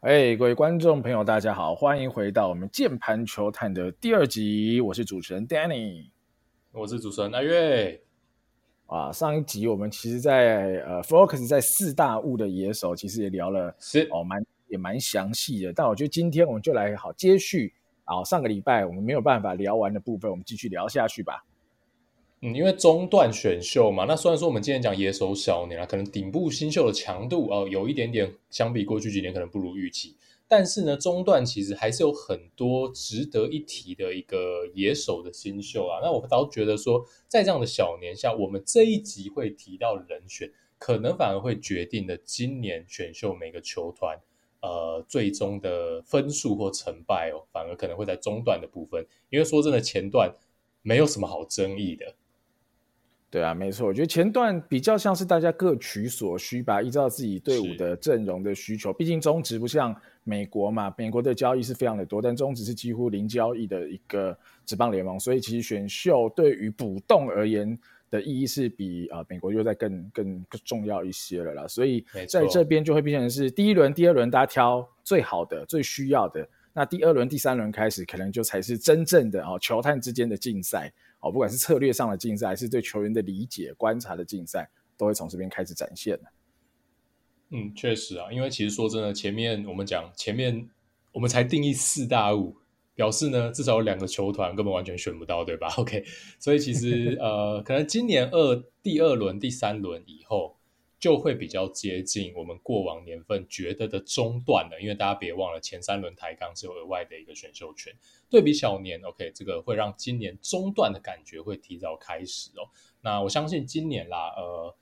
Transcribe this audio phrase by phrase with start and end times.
[0.00, 4.80] 哎，各位观众朋友，大家好，欢迎回到我们键盘球探的第二集。
[4.80, 6.06] 我是主持人 Danny，
[6.72, 8.00] 我是主持人阿月。
[8.86, 15.70] 啊，上一集我们其实在，在呃 Focus 在四大物的野手，其实也聊了，是哦，蛮也蛮详细的。
[15.74, 17.70] 但我觉得今天我们就来好接续
[18.04, 21.44] 啊，上个礼拜我们没有办法聊完的部分，我们继续聊下去吧。
[22.42, 30.16] 嗯，因为中段选秀嘛，那虽然说我们今天讲野手小年啊，可能顶部新秀的强度哦、有一点点相比过去几年可能不如预期，
[30.48, 36.00] 但是呢，中段其实还是有很多值得一提的一个野手的新秀啊。
[36.02, 44.18] 那我倒觉得说，在这样的小年下，我们这一集会提到人选，可能反而会决定了今年选秀每个球团
[44.62, 50.34] 呃最终的分数或成败哦，反而可能会在中段的部分，因为说真的，前段
[50.80, 52.14] 没有什么好争议的。
[53.30, 58.92] 对啊，没错，我觉得前段比较像是大家各取所需吧，依照自己队伍的阵容的需求。
[58.92, 59.94] 毕竟中职不像
[60.24, 67.78] 美国嘛，美国的交易是非常的多，但中职是几乎零交易的一个职棒联盟，所以其实选秀对于补洞而言
[68.10, 71.68] 的意义是比啊、呃、美国又在更更更重要一些了啦。
[71.68, 80.92] 所以在这边就会变成是第一轮、第二轮大家挑最好的、最需要的，那第二轮、第三轮开始可能就才是真正的哦球探之间的竞赛。
[81.20, 86.18] 哦，不管是策略上的竞赛，还是对球员的理解、观察的竞赛，都会从这边开始展现。
[87.50, 90.68] 嗯，确实啊，因为其实说真的，前面我们讲前面
[91.12, 92.56] 我们才定义四大物，
[92.94, 95.68] 表示呢至少有两个球团根本完全选不到，对吧？
[95.78, 96.04] OK，
[96.38, 100.59] 所以其实呃，可能今年二第二轮、第三轮以后。
[101.00, 107.90] 就会比较接近我们过往年份觉得的中段了，因为大家别忘了前三轮抬杠是有额外的一个选秀权，
[108.28, 112.68] 对比小年，OK，这个会让今年中段的感觉会提早开始哦。
[113.00, 114.76] 那我相信今年啦，呃，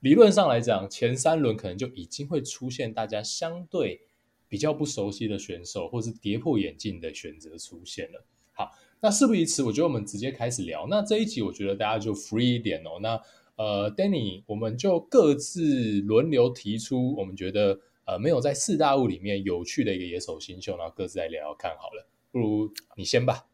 [0.00, 4.02] 理论上来讲，前三轮可能就已经会出现大家相对
[4.48, 8.26] 比较不熟悉的选手，或是跌破眼镜的选择出现了。
[8.52, 10.86] 好，那事不宜迟，我觉得我们直接开始聊。
[10.90, 12.98] 那这一集我觉得大家就 free 一点哦。
[13.00, 13.18] 那
[13.56, 22.06] 呃，Danny，我们就各自轮流提出，我们觉得呃没有在四大物里面有趣的一个野手新秀，然后各自来聊聊看好了。
[22.30, 23.46] 不如你先吧。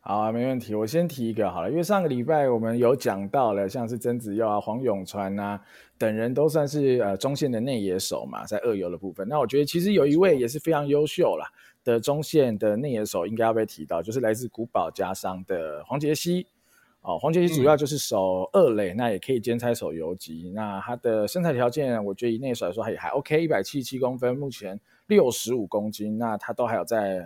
[0.00, 5.60] 好啊，没问题，我先提一个好了，因为上个礼拜我们有讲到了，像是曾子佑啊、黄永川啊
[5.98, 9.26] 等人都算是呃中线的内野手嘛，在二游的部分。
[9.28, 11.50] 那我觉得其实有一位也是非常优秀啦
[11.82, 16.46] 的中线的内野手，应该要被提到，就是来自古堡家商的黄杰希。
[17.06, 20.50] 哦，黄杰希主要就是守二垒，嗯，那也可以兼差守游击。
[20.52, 27.20] 那他的身材条件，我觉得以内野手来说，也还 OK，一百七十七公分，目前六十五公斤，那他都还有在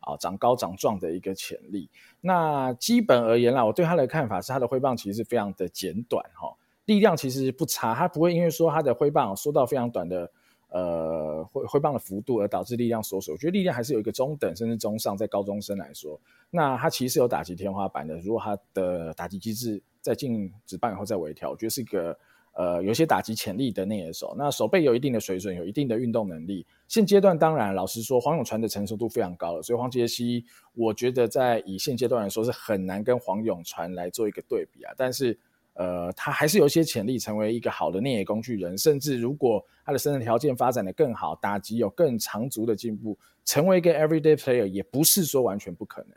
[0.00, 1.90] 啊、哦、长高长壮的一个潜力。
[2.22, 10.30] 那基本而言啦，我对他的看法是，他的挥棒其实是非常的简短哈、哦，力量其实不差，他不会因为说他的挥棒缩到非常短的。
[10.76, 16.20] 呃，挥挥棒的幅度而导致力量缩水，我觉得力量还是有一个中等甚至中上，在高中生来说，
[16.50, 18.18] 那他其实有打击天花板的。
[18.18, 22.18] 如果他的打击机制在进职棒以后再微调，我觉得是一个
[22.52, 24.34] 呃有些打击潜力的内野手。
[24.36, 26.66] 那手背有一定的水准，有一定的运动能力。
[26.88, 30.44] 现阶段当然，老实说，黄永传的成熟度非常高了，所以黄杰希，
[30.74, 34.92] 我觉得在以现阶段来说是很难跟黄永传来做一个对比啊。
[34.94, 35.38] 但是。
[35.78, 46.10] 呃，他还是有一些潜力成为一个好的内野工具人，甚至如果他的身体条件发展得更好，打击有更长足的进步，成为一个 everyday player 也不是说完全不可能。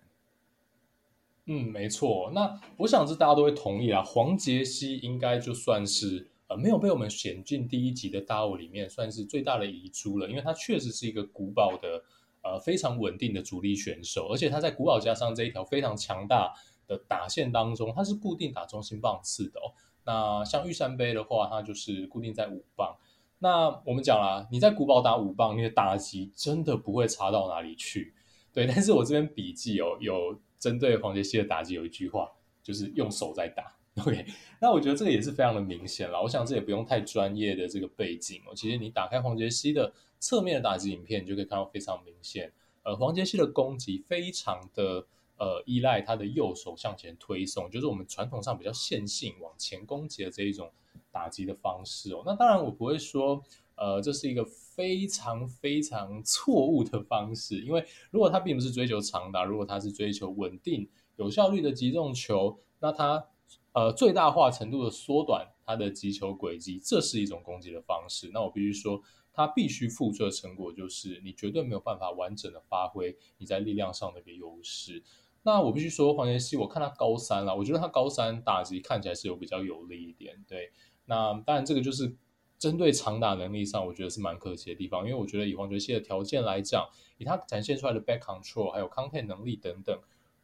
[1.48, 2.32] 嗯，没错。
[2.34, 4.02] 那我想这大家都会同意啊。
[4.02, 12.04] 黄杰希应该就算是呃没有被我们选进第一集的大物里面，算是最大的遗珠了，因为他确实是一个古堡的
[12.44, 16.54] 呃非常稳定的主力选手，而且他在古堡加上这一条非常强大
[16.90, 19.72] 的打线当中，它是固定打中心棒次的哦。
[20.04, 22.98] 那像玉山杯的话，它就是固定在五棒。
[23.38, 28.16] 那我们讲啦，你在古堡打五棒，你的打击真的不会差到哪里去。
[28.52, 32.32] 对，但是我这边笔记哦，有针对黄杰希的打击有一句话，
[32.64, 33.76] 就是用手在打。
[34.04, 34.26] OK，
[34.60, 36.20] 那我觉得这个也是非常的明显了。
[36.22, 38.56] 我想这也不用太专业的这个背景哦。
[38.56, 42.52] 其实你打开黄杰希的侧面的打击影片，你就可以看到非常明显。
[42.82, 45.06] 呃，黄杰希的攻击非常的。
[45.40, 50.70] 呃，依赖他的右手向前推送，就是我们传统上比较线性往前攻击的这一种
[51.12, 52.22] 打击的方式哦。
[52.26, 53.42] 那当然，我不会说，
[53.76, 63.26] 呃，这是一个非常非常错误的方式，因为如果他并不是追求长打，如果他是追求稳定、有效率的击中球，那他
[63.72, 68.30] 呃最大化程度的缩短他的击球轨迹，这是一种攻击的方式。
[68.34, 69.02] 那我必须说，
[69.32, 75.02] 他必须付出的成果就是你绝对没有办法完整的发挥你在力量上的一个优势。
[75.44, 80.44] 那我必须说，黄杰希，我看他高三了，我觉得他高三打击看起来是有比较有利一点。
[80.48, 80.72] 对，
[81.06, 82.16] 那当然这个就是
[82.58, 89.98] 针对长打能力上，我觉得是蛮可惜的地方，因为我觉得以黄杰希的条件来讲，以他展现出来的 back control 还有 contact 能力等等，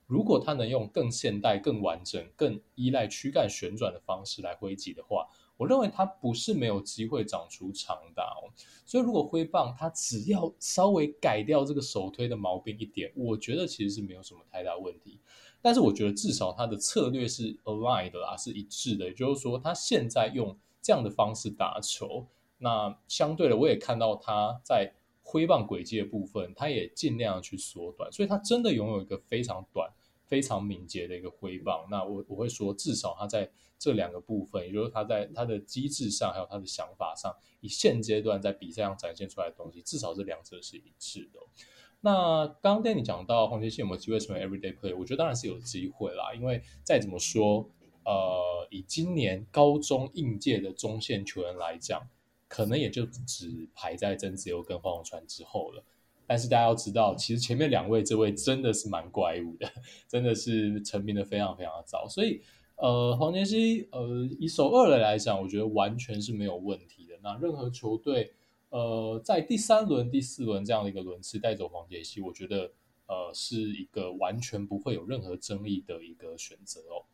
[0.08, 5.28] 如果他能用更现代、更完整、更依赖躯干旋转的方式来挥击的话，
[5.58, 8.52] 我认为他不是没有机会长出长打哦。
[8.86, 15.20] 所以如果挥棒他只要稍微改掉这个手推的毛病一点，我觉得其实是没有什么太大问题。
[15.62, 20.58] 但是我觉得至少他的策略是 aligned 啦，是一致的，也就是说他现在用。
[20.82, 22.28] 这样的方式打球，
[22.60, 24.94] 那相对的，我也看到他在
[25.24, 29.92] 挥棒轨迹的部分，他也尽量去缩短，所以他真的拥有一个非常短、
[30.26, 31.88] 非常敏捷的一个挥棒。
[31.90, 33.50] 那我我会说，至少他在
[33.80, 41.40] 这两个部分，也就是他在他的机制上，还有他的想法上，以现阶段在比赛上展现出来的东西，至少这两者是一致的。
[42.02, 47.70] 那刚刚 Danny 讲到黄杰希有没有机会成为 Everyday play，我觉得当然是有机会啦，因为再怎么说。
[48.08, 52.08] 呃，以今年高中应届的中线球员来讲，
[52.48, 55.84] 可能也就只排在曾子佑跟黄永传之后了。
[56.28, 59.68] 但是大家要知道，其实前面两位这位真的是蛮怪物的，
[60.08, 62.08] 真的是成名的非常非常早。
[62.08, 62.42] 所以，
[62.78, 67.16] 呃，黄杰希，呃，以首二垒来讲，我觉得完全是没有问题的。
[67.24, 68.34] 那任何球队，
[68.70, 72.72] 呃，在第三轮、第四轮这样的一个轮次带走黄杰希，我觉得，
[73.08, 77.06] 呃，是一个完全不会有任何争议的一个选择哦。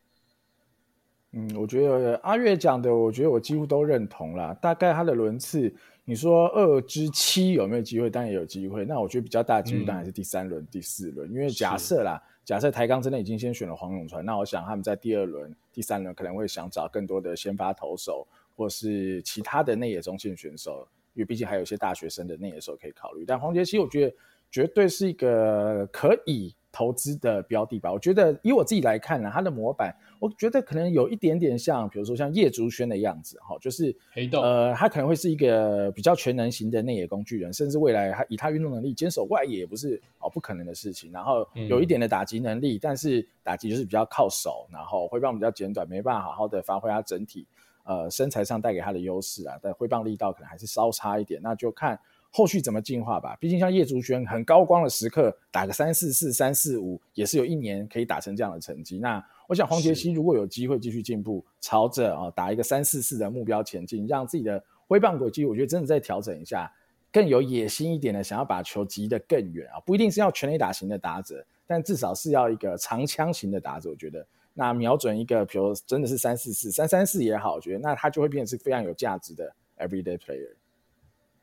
[1.34, 4.54] 嗯，我觉得阿月讲的，我觉得我几乎都认同啦。
[4.56, 8.10] 大概他的轮次，你说二之七有没有机会？
[8.10, 8.84] 当然也有机会。
[8.86, 23.24] 那我觉得比较大的几率当然是第三轮、嗯、第四轮，因为假设啦，假设台钢真的已经先选了黄永传，那我想他们在第二轮、第三轮可能会想找更多的先发投手，或是其他的内野中线选手，因为毕竟还有一些大学生的内野手可以考虑。
[23.26, 24.16] 但黄杰希，我觉得
[24.50, 26.56] 绝对是一个可以。
[26.72, 41.12] 投资的标的吧，我觉得以我自己来看呢，它的模板，我觉得可能有一点点像，比如说像叶竹轩的样子，哈，就是黑洞，呃，他可能会是一个比较全能型的内野工具人，甚至未来他以他运动能力，坚守外野也不是哦不可能的事情。
[41.12, 47.46] 然后有一点的打击能力，嗯、但是打击就是比较靠手，然后挥棒比较简短，没办法好好的发挥他整体
[47.84, 52.00] 呃身材上带给他的优势啊，但挥棒力道可能还是稍差一点，那就看。
[52.34, 53.36] 后续怎么进化吧？
[53.42, 58.98] 毕竟像叶竹轩很高光的时刻，打个三四四、三四五，也是有一年可以打成这样的成绩。
[59.00, 66.72] 那我想黄杰希如果有机会继续进步，朝着啊打一个三四四的目标前进，让自己的挥棒轨迹，我觉得真的再调整一下，
[67.12, 69.80] 更有野心一点的，想要把球击得更远啊！
[69.86, 73.90] 不一定是要全垒打型的打者，但至少是要一个长枪型的打者。
[73.90, 80.56] 我觉得那瞄准一个，比如真的是三四四、三三四也好，我觉得那他就会变成是非常有价值的 everyday player。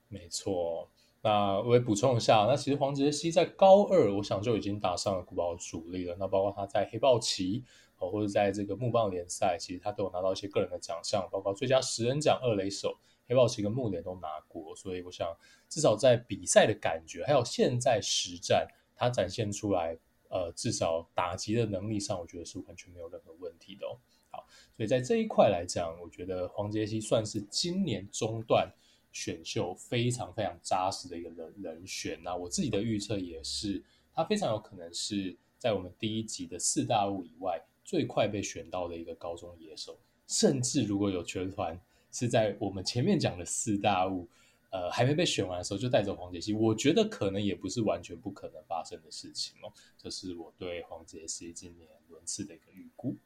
[0.09, 0.89] 没错，
[1.21, 6.17] 那我也补充一下，那其实黄杰希在高二，我想就已经打上了古堡主力了。
[6.19, 7.63] 那包括他在黑豹旗，
[7.99, 12.97] 哦，或者在这个木棒联赛，其实他都有拿到一些个人的奖项，包括最佳十人奖、二垒手、
[13.27, 14.75] 黑豹旗跟木联都拿过。
[14.75, 15.37] 所以我想，
[15.69, 18.67] 至少在比赛的感觉，还有现在实战，
[18.97, 19.99] 他展现出来，
[20.31, 23.99] 呃，至少打击的能力上，我觉得是完全没有任何问题的哦。
[24.31, 28.73] 好，所以在这一块来讲，我觉得黄杰希算是今年中段。
[29.19, 33.83] 选秀非常非常扎实的一个人人选，那我自己的预测也是，
[34.15, 39.99] 他非常有可能是在我们第一集的四大物以外最快被选到的一个高中野手，
[40.29, 41.77] 甚至如果有球团
[42.13, 44.29] 是在我们前面讲的四大物，
[44.71, 49.73] 呃，还没被选完的时候就带走黄杰希，我觉得可能也不是完全不可能发生的事情哦。
[49.97, 53.17] 这是我对黄杰希今年轮次的一个预估。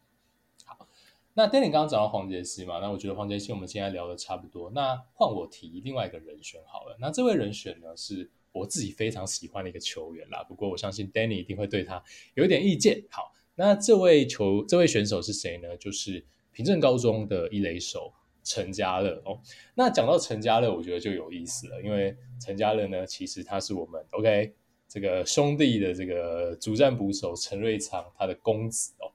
[1.35, 6.95] 那 Danny 刚刚讲到黄杰希嘛，那我觉得黄杰希我们现在聊的差不多，那换我提另外一个人选好了。
[7.01, 12.03] 那这位人选呢，是我自己非常喜欢的一个球员啦，不过我相信 Danny 一定会对他
[12.35, 13.03] 有一点意见。
[13.09, 15.75] 好，那这位球这位选手是谁呢？
[15.79, 16.23] 就是
[16.53, 18.13] 平镇高中的一垒手
[18.45, 19.41] 陈家乐哦。
[19.75, 24.53] 那讲到陈家乐，我觉得就有意思了，因为陈家乐呢，其实他是我们 OK
[24.87, 29.09] 这个兄弟的这个主战捕手陈瑞昌他的公子哦。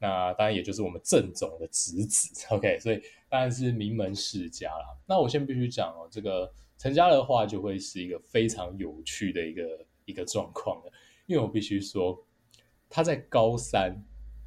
[0.00, 4.96] 那当然也就是我们郑总的侄子，OK，所以当然是名门世家啦。
[5.06, 10.92] 那我先必须讲哦，这个陈家的话就会是一个非常有趣的一个一个状况了，
[11.26, 12.24] 因为我必须说
[12.88, 13.92] 他在高三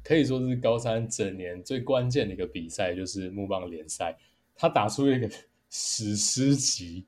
[0.02, 4.16] 可以说是高三整年最关键的一个比赛，就是木棒联赛，
[4.56, 5.30] 他打出一个
[5.68, 7.04] 史诗级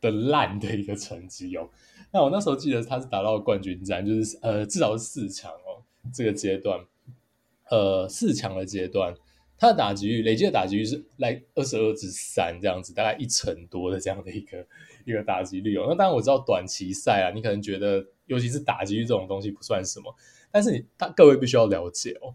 [0.00, 1.70] 的烂的一个成绩哦。
[2.10, 5.80] 那我那时候记得他是打到冠军战，就是呃至少是四强哦，
[6.12, 6.84] 这个阶段。
[7.70, 9.14] 呃，四强的阶段，
[9.56, 14.66] 他的打击率累计的打击率是来二十二之三这样子，大概一成多的这样的一个
[15.04, 15.86] 一个打击率哦。
[15.88, 20.14] 那当然我知道短期赛啊，你可能觉得，尤其是打击率这种东西不算什么，
[20.50, 22.34] 但是你，大各位必须要了解哦，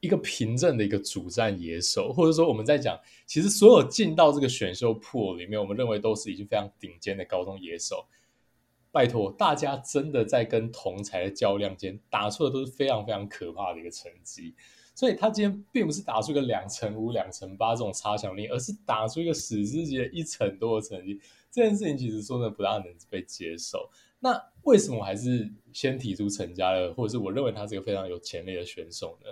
[0.00, 8.06] 一个凭证的一个主战野手，或者说我们在讲，其实所有进到这个选秀 pool 里面，我们认为都是已经非常顶尖的高中野手。
[8.92, 14.54] 拜托，大家真的在跟同才的较量间打出的都是非常非常可怕的一个成绩。
[14.94, 21.18] 所以他今天并不是打出一个两成五、两成八这种差强力，而是打出一个史诗级的一成多的成绩。
[21.50, 23.90] 这件事情其实说的不大能被接受。
[24.20, 29.30] 那为什么我还是先提出陈家乐，或者是我认为他是一个非常有潜力的选手呢？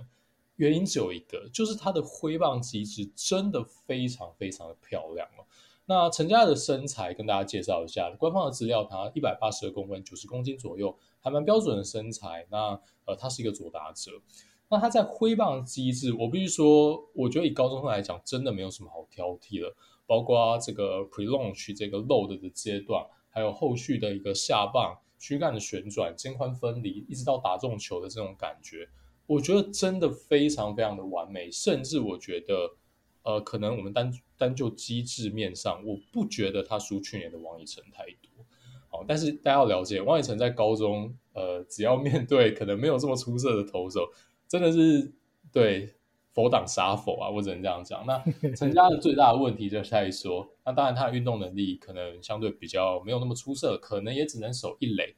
[0.56, 5.44] 原因只有一个，就是他的挥棒机制真的非常非常的漂亮哦。
[5.90, 12.46] 那陈家的身材跟大家介绍一下，官方的资料，他一百八十二公分，九十公斤左右，还蛮标准的身材。
[12.48, 14.12] 那呃，他是一个左打者。
[14.68, 19.74] 那他在挥棒机制，我必须说，我觉得以高中生来讲，真的没有什么好挑剔了。
[20.06, 23.04] 包括这个 pre-launch 这个 load 的阶段。
[23.32, 28.88] 还有后续的一个下棒、躯干的旋转、肩宽分离，一直到打中球的这种感觉，
[29.26, 31.48] 我觉得真的非常非常的完美。
[31.48, 32.76] 甚至我觉得，
[33.22, 38.44] 呃，可能我们单单就机制面上，我不觉得他输去年的王以诚太多。
[38.88, 44.08] 好，但是大家要了解，王以诚在高中，呃，只要面对可能没有这么出色的投手，
[44.48, 45.12] 真的是
[45.52, 45.94] 对。
[46.32, 48.06] 佛挡杀佛啊，我只能这样讲。
[48.06, 48.22] 那
[48.54, 55.16] 陈家的最大的问题就是在于说，那当然他的运动能力可能相对比较没有那么出色，可能也只能守一垒。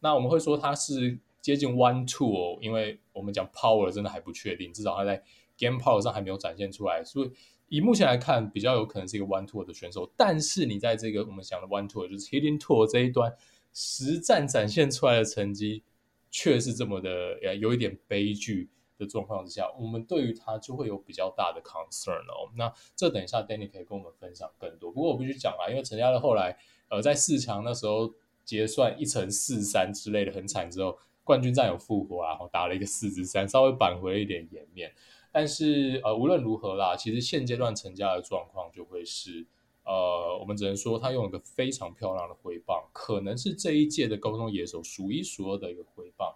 [0.00, 5.22] 那我们会说他是接近 one two 哦，因为我们讲 power 真的还不确定，至少他在
[5.58, 7.02] game power 上还没有展现出来。
[7.04, 7.30] 所以
[7.68, 10.12] 以目前来看，比较有可能是一个 one two 的选手。
[10.16, 13.32] 但是你在这个我们讲的 one two 就是 hitting tour 这一端
[13.72, 15.82] 实战展现出来的成绩，
[16.30, 18.70] 却是这么的呃有一点悲剧。
[18.96, 22.48] 的状况之下，我们对于他就会有比较大的 concern 哦。
[22.56, 24.88] 那这等一下 Danny 可以跟我们分享更多。
[24.92, 26.56] 不过我必须讲啊，因为陈家乐后来
[26.88, 34.92] 呃在四强那时候结算一成四三之类的很惨之后，冠军战有复活啊，然后打了一个四之三，稍微扳回了一点颜面。
[35.34, 39.44] 但是呃无论如何啦，其实现阶段成家的状况就会是
[39.82, 46.32] 呃我们只能说他用一个非常漂亮的回棒，可能是这一届的高中野手数一数二的一个回棒。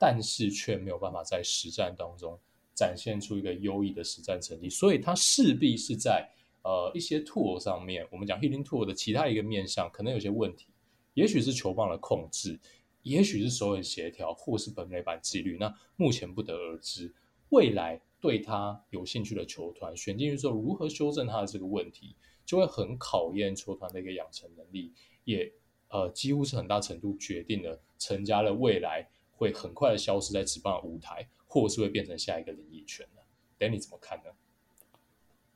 [0.00, 2.38] 但是却没有办法在实战当中
[2.72, 6.30] 展现出一个优异的实战成绩，所以他势必是在
[6.62, 10.68] 呃一些 tool 上面，我们讲 hitting tool 的其他一个面向可能有些问题，
[11.14, 12.56] 也许是球棒的控制，
[13.02, 17.12] 也许是手眼协调，或是本垒板纪律，那目前不得而知。
[17.48, 24.92] 未来对他有兴趣的球团选进去之后，如何修正他的这个问题，就会很考验球团的一个养成能力，
[25.24, 25.52] 也
[25.88, 29.08] 呃几乎是很大程度决定了陈家的未来。
[29.40, 33.22] 会很快的消失在职棒的舞台，或是会变成下一个林益全呢
[33.56, 34.30] ？Danny 怎么看呢？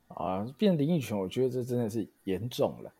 [0.07, 2.93] 啊，变林益全，我觉得这真的是严重了。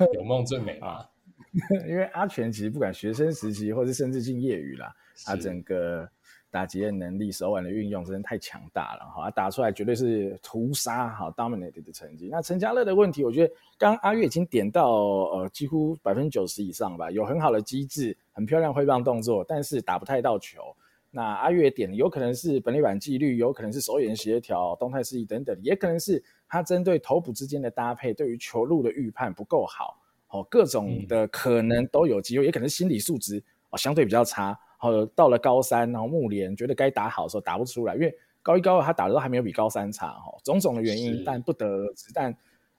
[0.12, 1.10] 有梦最美啊！
[1.88, 6.06] 因为阿全其实不管学生时期，或是甚至进业余啦，他整个。
[6.50, 9.30] 打击的能力、手腕的运用真的太强大了哈！
[9.30, 12.28] 打出来绝对是屠杀哈，dominated 的成绩。
[12.30, 20.62] 那陈家乐的问题，我觉得刚刚阿月已经点到呃，几乎百分之九十以上吧，有很好的机制，很漂亮挥棒动作，但是打不太到球。
[21.10, 34.58] 那阿月点有可能是本垒板纪律，有可能是手眼协调、动态示意等等，也可能是他针对头部之间的搭配，对于球路的预判不够好，哦，各种的可能都有机会，也可能是心理素质哦相对比较差。
[34.80, 42.10] 好，到了高三，然后木联觉得该打好的时候打不出来，因为高一高二他打的都还没有比高三差哈，种种的原因，但不得而知。
[42.14, 42.34] 但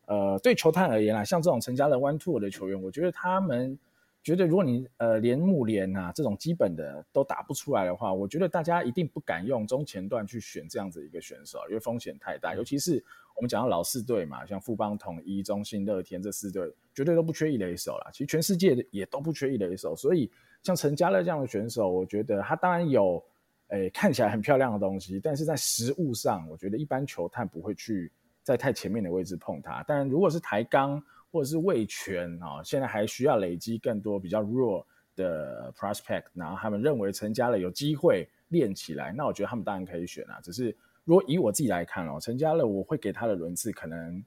[0.06, 3.78] 呃，对球探而言啊，像这种陈家的 one two 的球员，我觉得他们
[4.24, 12.56] 觉得，如果你呃连木联啊这种基本的都打不出来的话，我觉得大家一定不敢用中前段去选这样子一个选手，因为风险太大。
[12.56, 13.04] 尤其是
[13.36, 18.10] 我们讲到老四队嘛，像富邦统一、中信、乐天这四队，绝对都不缺一垒手啦。
[18.12, 20.32] 其实全世界也都不缺一垒手，所以。
[20.64, 23.24] 像陈家乐这样的选手，我觉得他当然有，
[23.70, 28.12] 诶、看起来很漂亮的东西，但是在实物上，我觉得一般球探不会去
[28.44, 29.84] 在太前面的位置碰他。
[29.88, 31.02] 但如果是台钢
[31.32, 34.86] 或者是味全啊，现在还需要累积更多比较弱
[35.16, 40.40] 的 prospect，然后他们认为陈家乐有机会练起来，那我觉得他们当然可以选啊。
[40.44, 40.76] 只是
[41.06, 44.24] 如果以我自己来看哦，陈家乐我会给他的轮次可能。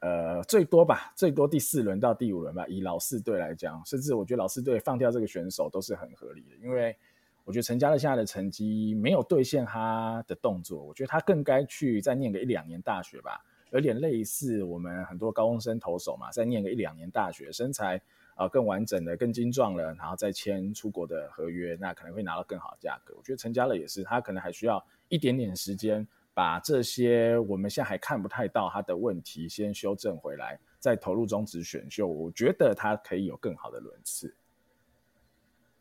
[0.00, 2.64] 呃，最多吧，最多第四轮到第五轮吧。
[2.68, 6.96] 以老四队来讲，甚至我觉得老四队放掉这个选手都是很合理的，因为
[7.44, 18.00] 我觉得陈家乐现在的成绩没有兑现他的动作，我觉得他更该去再念个一两年大学吧，有点类似我们很多高中生投手嘛，再念个一两年大学，身材
[18.36, 23.14] 啊、更完整的、更精壮了，然后再签出国的合约，那可能会拿到更好的价格。
[23.16, 26.06] 我觉得陈家乐也是，他可能还需要一点点时间。
[26.38, 34.32] 把这些我们现在还看不太到他的问题先修正回来，再投入中职选秀，我觉得他可以有更好的轮次。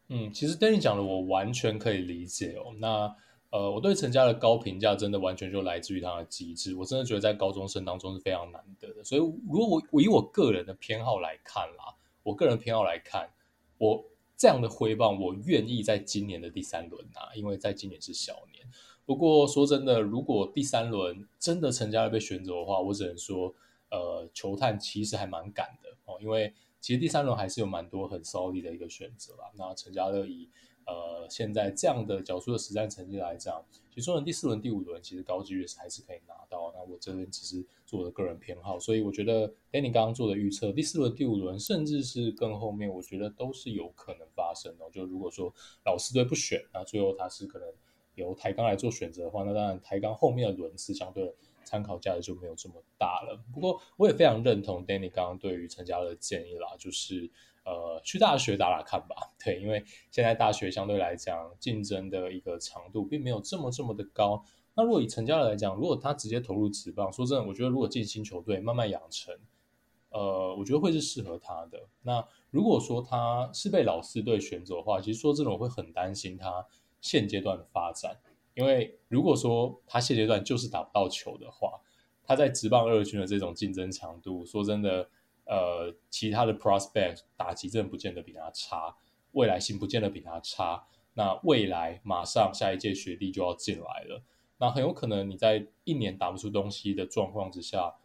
[0.08, 2.74] 嗯，其实 Danny 讲的我完全可以理解哦。
[2.80, 3.16] 那
[3.52, 9.04] 呃，我对陈家的高评价真的完全就来自于他的机智，我真的觉得在高中生当中是非常难得的。
[9.04, 13.30] 所以，如果我我以我个人的偏好来看啦，我个人偏好来看，
[13.78, 14.04] 我
[14.36, 18.66] 这样的挥棒，我愿意在今年的第三轮拿，因为在今年是小年。
[19.08, 23.56] 不过说真的，如果第三轮真的陈家乐被选走的话，我只能说，
[23.90, 29.50] 呃，球探其实还蛮赶的哦，因为其实第三轮还是有蛮多很 solid 的一个选择啦。
[29.56, 30.50] 那陈家乐以
[30.86, 36.74] 呃，现在这样的角数的实战成绩来讲，其实说第四轮、第五轮其实高几率还是可以拿到。
[36.76, 44.90] 那我这边只是做我的个人偏好，所以我觉得 Danny 刚刚做的预测，第四轮、第五轮，甚至是更后面，我觉得都是有可能发生的。
[44.92, 45.54] 就如果说
[45.86, 47.68] 老四队不选，那最后他是可能
[48.18, 51.34] 由台钢来做选择的话，那当然台钢后面的轮次相对
[51.64, 53.42] 参考价值就没有这么大了。
[53.54, 57.32] 不过我也非常认同 Danny 刚刚对于陈家乐的建议啦，就是。
[57.70, 64.42] 呃，去大学打打看吧，对，因为现在大学相对来讲竞争的一个强度并没有这么这么的高。
[64.74, 69.38] 那如果以陈家乐来讲，如果他直接投入职棒，说真的，我觉得如果进新球队慢慢养成，
[70.12, 71.86] 呃，我觉得会是适合他的。
[72.04, 76.66] 那如果说他是被老四队选走的话，其实说真的，我会很担心他
[77.08, 78.18] 现阶段的发展，
[78.56, 81.80] 因为如果说他现阶段就是打不到球的话，
[82.24, 85.10] 他在职棒二军的这种竞争强度，说真的。
[85.50, 88.94] 呃，其他的 prospect 打击阵不见得比他差，
[89.32, 90.86] 未来性不见得比他差。
[91.14, 94.22] 那未来马上下一届学弟就要进来了，
[94.58, 97.96] 那很有可能你在一年打不出东西的状况之下，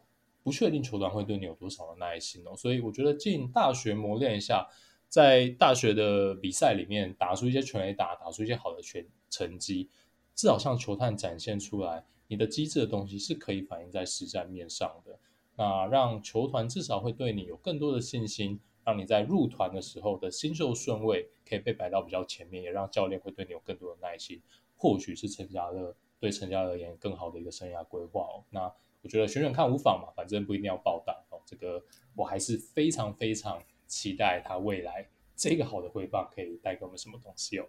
[0.44, 2.54] 不确定球团会对你有多少的耐心哦。
[2.56, 4.68] 所以我觉得进大学磨练一下，
[5.12, 9.90] 在大学的比赛里面打出一些全垒打，打出一些好的全成绩，
[10.34, 15.18] 至少向球探展现出来，你的机制的东西是可以反映在实战面上的。
[15.54, 24.40] 那让球团至少会对你有更多的信心，让你在入团的时候的新秀顺位可以被摆到比较前面，也让教练会对你有更多的耐心，
[24.78, 28.42] 或许是陈家乐对陈家乐而言更好的一个生涯规划哦。
[28.48, 31.38] 那我觉得选选看无妨嘛，反正不一定要报答哦。
[31.44, 31.84] 这个
[32.16, 35.06] 我还是非常非常期待他未来
[35.36, 37.66] 这个好的挥棒可以带给我们什么东西哦。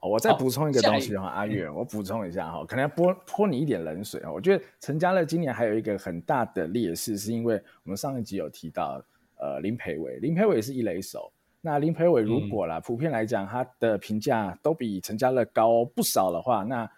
[0.00, 4.30] 我再补充一个东西哈，阿月，我补充一下哈，可能要泼泼你一点冷水啊。
[4.30, 9.04] 我觉得陈家乐今年还有一个很大的劣势，是因为我们上一集有提到，
[9.38, 11.32] 呃，林培伟，林培伟是一垒手。
[11.60, 16.88] 那林培伟如果啦，嗯、普遍来讲，他的评价都比陈家乐高不少的话，那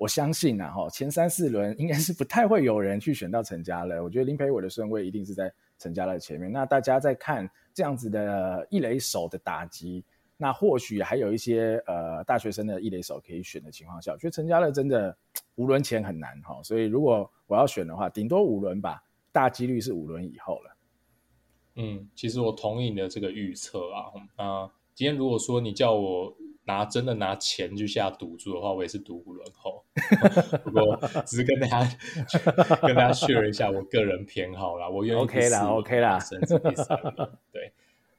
[0.00, 4.02] 我相信呐哈，前三四轮应该是不太会有人去选到陈家乐。
[4.02, 6.50] 我觉得林培伟的顺位一定是在陈家乐前面。
[6.50, 10.02] 那大家在看这样子的一垒手的打击。
[10.38, 15.14] 那或许还有一些呃大学生的一垒手可以选的情况下，我觉得陈家乐真的
[15.56, 20.76] 五轮前很难哈，所以如果我要选的话，顶多五轮吧，大几率是五轮以后了。
[21.76, 24.08] 嗯，其实我同意你的这个预测啊。
[24.38, 29.84] 那今天如果说你叫我拿真的拿钱去下赌注的话，我也是赌五轮后。
[30.64, 30.96] 不过
[31.26, 31.98] 只是跟大家
[32.86, 37.72] 跟大家 share 一下我个人偏好啦，我愿意 OK 啦，OK 啦，甚至第三轮对。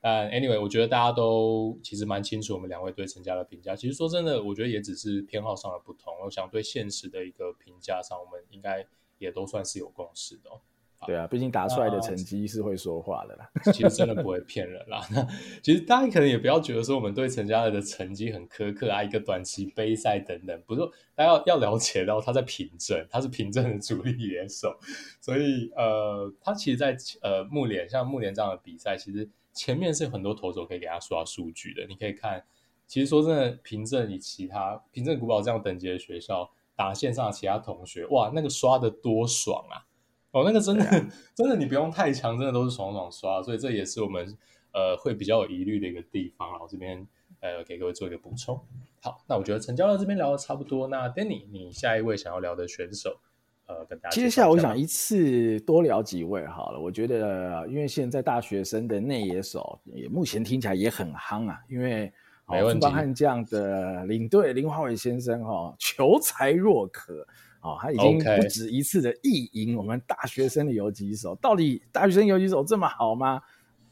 [0.03, 3.75] 但 anyway，我觉得大家都其实蛮清楚我们两位对陈家的评价。
[3.75, 6.11] 其实说真的，我觉得也只是偏好上的不同。
[6.23, 8.83] 我想对现实的一个评价上，我们应该
[9.19, 10.59] 也都算是有共识的哦。
[11.05, 13.49] 对啊，毕竟打出来的成绩是会说话的啦。
[13.73, 15.01] 其实真的不会骗人啦。
[15.11, 15.27] 那
[15.61, 20.61] 其实大家可能也不要觉得说我们对陈家乐的成绩很苛刻啊，一个短期杯赛等等。
[20.65, 20.81] 不是，
[21.15, 24.75] 大家要要了解到他在凭证，他是凭证的主力野手，
[25.19, 29.29] 所以呃，他其实在，在呃木联像木联这样的比赛，其实。
[29.53, 32.41] 前面是有很多投手可以给他刷数据的，你可以看。
[32.87, 39.83] 其实说真的，凭证以其他凭证古堡这样等级的学校打线上的其他同学，哇，那个刷的多爽啊！
[40.31, 43.41] 哦，那个真的、啊、 真的，你不用太强，真的都是爽爽刷。
[43.43, 44.25] 所以这也是我们
[44.73, 46.49] 呃会比较有疑虑的一个地方。
[46.51, 47.05] 然后这边
[47.39, 48.59] 呃给各位做一个补充。
[49.01, 50.87] 好，那我觉得陈教练这边聊的差不多。
[50.87, 53.19] 那 Danny，你下一位想要聊的选手？
[53.67, 56.79] 呃，跟大家接下来我想一次多聊几位好了。
[56.79, 61.57] 我觉得，因为现在大学生的内野手也目前听起来也很夯啊。
[61.69, 62.11] 因为
[62.47, 67.25] 没问题，富邦悍将的领队林华伟先生哈， 求才若渴
[67.61, 71.33] 啊，他已经不止一次的意淫我们大学生的游击手。
[71.35, 73.41] 到底大学生游击手这么好吗？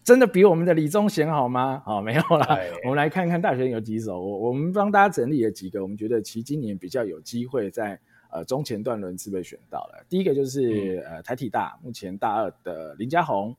[0.03, 1.81] 真的比我们的李宗贤好吗？
[1.85, 2.59] 啊，没有啦。
[2.83, 7.97] 我们来看看大学生游击手，我我们帮大家整理了几个，我们觉得其实今年比较有机会在。
[8.31, 10.05] 呃，中前段轮次被选到了。
[10.07, 13.55] 第一个就是、嗯、呃台体大目前大二的林家宏，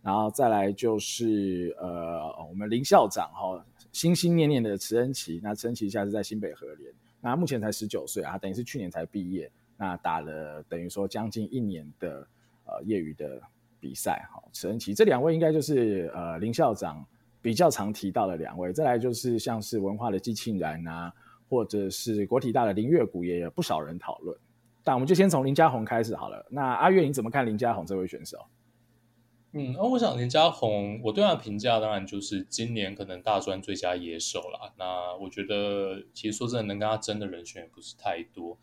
[0.00, 5.40] 然后再来就是呃我们林校长哈、哦，心心念念的池恩琪。
[5.42, 6.92] 那池恩琪现在是在新北禾联，
[7.22, 12.26] 那目前才十九岁啊，等于是去年才毕业，那打了等于说将近一年的
[12.66, 13.40] 呃业余的
[13.80, 14.28] 比赛。
[14.30, 17.02] 好，池恩奇这两位应该就是呃林校长
[17.40, 18.70] 比较常提到的两位。
[18.74, 21.10] 再来就是像是文化的季庆然啊。
[21.48, 24.34] 或者是国体大的林月谷也有不少人讨论。
[24.82, 26.46] 但我们就先从林嘉宏开始好了。
[26.48, 28.38] 那阿月你怎么看林嘉宏这位选手？
[29.54, 34.72] 嗯，那我想林家宏，我对他的评价当然就是今年可能大专最佳野手啦。
[34.78, 38.58] 那我觉得其实说真的，能跟他争的人选也不是太多。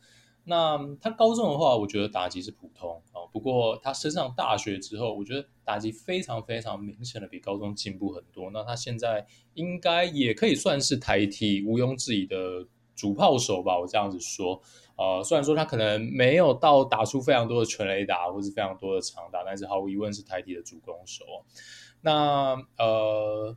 [0.46, 3.22] 那他高中的话，我觉得打击是普通啊。
[3.32, 8.50] 不过他升上大学之后，我觉得打击非常非常明显的比高中进步很多。
[8.50, 14.60] 那他现在应该也可以算是台体毋庸置疑的主炮手吧，我这样子说。
[15.00, 21.24] 呃，虽然说他可能没有到打出非常多的全垒打，或是非常多的长打，但是毫无疑问是台体的主攻手。
[22.02, 23.56] 那呃，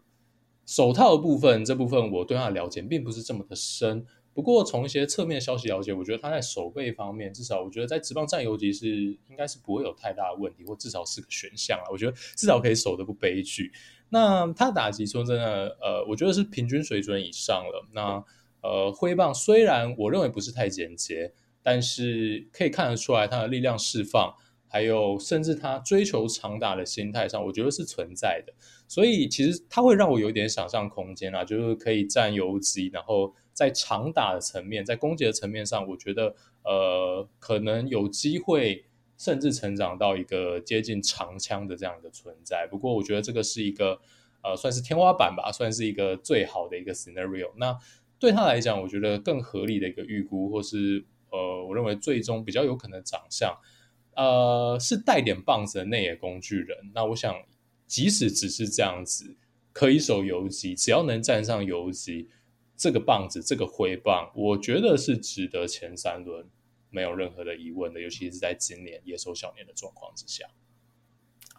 [0.64, 4.07] 手套的部分，这部分我对他的了解并不是这么的深。
[4.35, 8.88] 不过从一些侧面消息了解，我觉得他在守备方面，至少我觉得在职棒占游击是
[9.28, 11.90] 应该是不会有太大的问题，或至少是个选项啊。
[11.90, 13.72] 我觉得至少可以守得不悲剧。
[14.11, 17.87] 那他打击说真的，呃，我觉得是平均水准以上了。
[17.92, 18.24] 那
[18.62, 24.35] 呃，挥棒虽然我认为不是太简洁，但是可以看得出来他的力量释放，
[24.68, 28.53] 还有甚至他追求长打的心态上，我觉得是存在的。
[28.88, 38.85] 所以其实他会让我有点想象空间啊，就是可以占游击，然后在长打的层面，在攻击的层面上，我觉得呃可能有机会
[39.18, 42.66] 甚至成长到一个接近长枪的这样的存在。
[42.70, 43.98] 不过我觉得这个是一个
[44.42, 47.51] 呃算是天花板吧，算是一个最好的一个 scenario。
[47.57, 47.79] 那
[48.22, 53.52] 对他来讲，我觉得更合理的一个预估，或是呃，我认为最终比较有可能长相，
[54.14, 56.92] 呃，是带点棒子的内野工具人。
[56.94, 57.35] 那我想，
[57.88, 59.35] 即使只是这样子，
[59.72, 62.28] 可以守游击，只要能站上游击，
[62.76, 66.48] 这个棒子，这个挥棒，我觉得是值得前三轮，
[66.90, 68.00] 没有任何的疑问的。
[68.00, 70.46] 尤其是在今年野手小年的状况之下。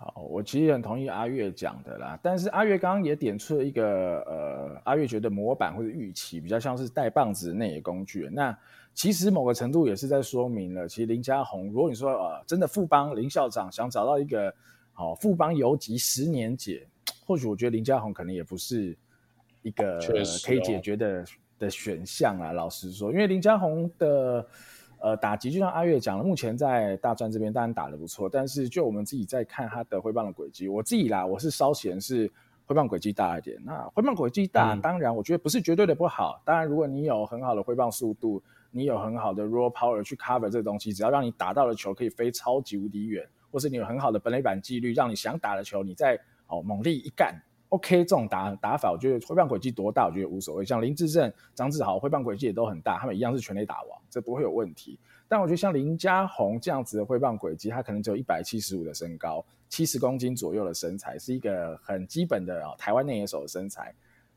[0.05, 8.27] 好，我其实很同意阿月讲的啦，但是阿月刚刚也点出了一个呃，阿月觉得模板或者预期比较像是带棒子的内野工具。
[8.29, 8.53] 那
[8.93, 14.53] 其实某个程度也是在说明了，其实林家宏，如果你说呃真的富邦林校长想找到一个
[14.91, 16.85] 好富邦游击十年解，
[17.25, 18.93] 或许我觉得林家宏可能也不是
[19.61, 19.99] 一个
[20.45, 21.25] 可以解决的、哦、
[21.59, 22.51] 的选项啊。
[22.51, 24.45] 老实说，因为林家宏的。
[25.03, 32.31] 呃，打击就像阿月讲了，目前在大专这边当然打得不错，但是就我们自己在看他的挥棒的轨迹，我自己啦，我是稍嫌是
[32.65, 33.61] 挥棒轨迹大一点。
[33.65, 36.41] 那挥棒轨迹大，嗯、当然我觉得不是绝对的不好。
[36.45, 47.35] 当然，如果你有很好的挥棒速度，你有很好的 raw power 去 cover 这个东西，只要让你打到的球可以飞超级无敌远，或是你有很好的本垒板纪律，让你想打的球，你再哦猛力一干。
[47.73, 50.63] OK，这种打打法，我觉得挥棒轨迹多大，我觉得无所谓。
[50.63, 54.99] 像林志胜、张志豪挥棒轨迹也都很大，他们一样是全垒打王，这不会有问题。
[55.27, 63.91] 但我觉得像林家宏这样子的挥棒轨迹，他可能只有一百七十五的身高，七十公斤左右的身材，是一个很基本的台湾内野手的身材。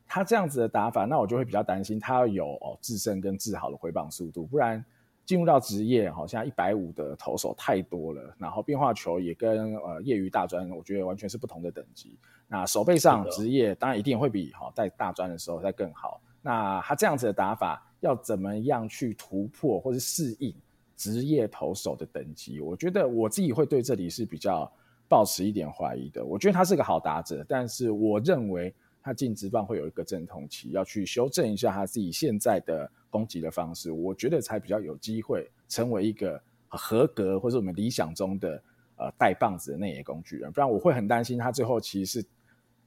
[0.07, 4.83] 他这样子的打法，那我就会比较担心他要有哦智胜跟志豪的挥棒速度，不然
[5.27, 12.17] 进入到职业，好像一百五的投手太多了，然后变化球也跟呃业余大专，我觉得完全是不同的等级。
[12.49, 16.21] 那手背上职业当然一定会比哈在大专的时候再更好。
[16.41, 20.55] 那他这样子的打法要怎么样去突破或是适应
[20.95, 22.61] 职业投手的等级？
[22.61, 24.71] 我觉得我自己会对这里是比较
[25.09, 26.23] 抱持一点怀疑的。
[26.23, 38.63] 我觉得他是个好打者，但是我认为他进职棒会有一个阵痛期，要去修正一下他自己现在的攻击的方式，我觉得才比较有机会成为一个合格或者我们理想中的
[38.95, 40.49] 呃带棒子的内野工具人。
[40.49, 42.27] 不然我会很担心他最后其实是。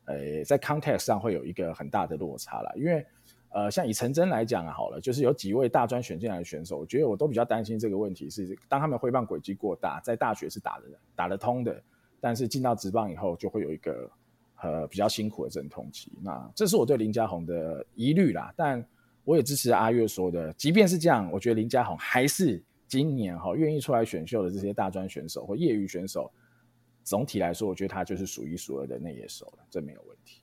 [0.06, 3.06] 呃，在 context 上会有一个很大的落差啦，因为
[3.52, 10.84] 呃，像以陈真来讲啊，好了，就是有几位大专选进来的选手，我觉得我都比较担心这个问题是，当他们挥棒轨迹过大，在大学是打的
[11.16, 11.82] 打得通的，
[12.20, 14.10] 但是进到职棒以后就会有一个
[14.62, 16.12] 呃比较辛苦的阵痛期。
[16.22, 18.84] 那这是我对林家宏的疑虑啦，但
[19.24, 26.30] 我也支持阿月说的，即便是这样，我觉得林家宏还是今年哈愿意出来选秀的这些大专选手或业余选手。
[27.10, 30.42] 总体来说，我觉得他就是数一数二的内野手了，这没有问题。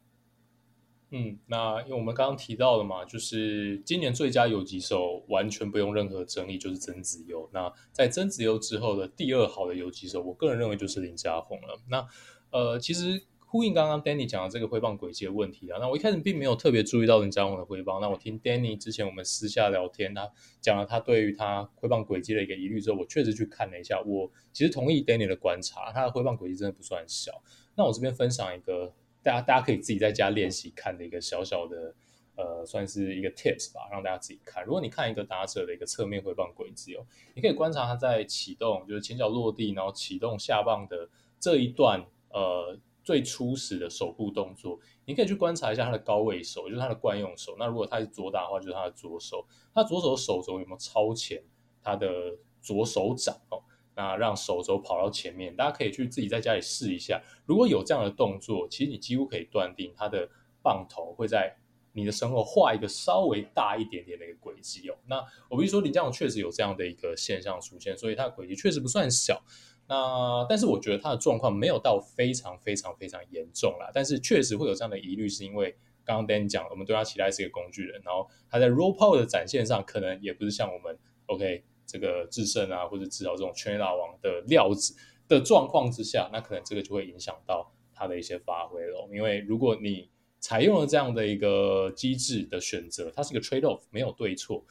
[1.11, 7.49] 嗯，那因为我们刚刚提到了嘛，就是今年最佳游击手完全不用任何争议，就是曾子优。
[7.53, 11.79] 那在曾子优之后的第二好的游击手，我个人认为就是林家宏了。
[11.87, 12.05] 那
[12.51, 13.23] 呃，其实。
[13.57, 17.99] 呼应刚刚 Danny 讲的这个挥棒轨迹的问题啊，那我一开始并没有特别注意到林嘉宏的挥棒。
[17.99, 23.99] 那我听 Danny 之前我们私下聊天，他讲了他对于他挥棒轨迹的一个疑虑之后，我确实去看了一下。
[24.01, 27.31] 我其实同意 Danny 的观察，他的挥棒轨迹真的不算小。
[27.73, 28.93] 那我这边分享一个
[29.23, 31.95] 大家大家可以自己在家练习看的一个小小的
[32.35, 34.63] 呃，算是一个 tips 吧，让大家自己看。
[34.63, 42.77] 如果你看一个打者的一个侧面挥棒轨迹哦，你可以观察他在启动，就是前脚落地，然后启动下棒的这一段呃。
[43.07, 47.55] 最初始的手部动作，你可以去观察一下他的高位手，就是他的惯用手。
[47.57, 51.41] 那如果他是左打的话，就是他的左手，他左手的手肘有没有超前
[51.81, 53.63] 他的左手掌哦？
[53.95, 57.23] 那让手肘跑到前面，大家可以去自己在家里试一下。
[57.45, 60.29] 如果有这样的动作，其实你几乎可以断定他的
[60.61, 61.55] 棒头会在
[61.93, 64.95] 你的身后画一个稍微大一点点的一个轨迹哦。
[65.05, 69.41] 那我必须说林家宏确实有这样的一个现象出现，所以他的轨迹确实不算小。
[69.87, 73.89] 那但是我觉得他的状况没有到非常非常非常严重啦。
[73.93, 80.97] 但是确实会有这样的疑虑，是因为刚刚 Dan 讲，我们对他期待是一个工具人，然后他在 Raw Power 的展现上，可能也不是像我们
[81.27, 81.63] OK。
[81.89, 84.93] 这个制胜啊，或者至少这种全垒打王的料子
[85.25, 89.07] 的状况之下，那可能这个就会影响到他的一些发挥了。
[89.09, 90.09] 因为如果你
[90.41, 94.65] 采用了这样的一个机制的选择，它是一个 trade off，没有对错。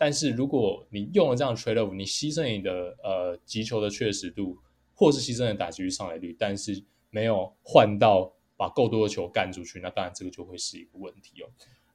[0.00, 4.56] 但是如果你用了这样的 trade off，你牺牲你的呃击球的确实度，
[4.94, 11.46] 或是牺牲了打击率上垒率，但是没有换到把够多的球干出去，那当然这个就会是一个问题哦。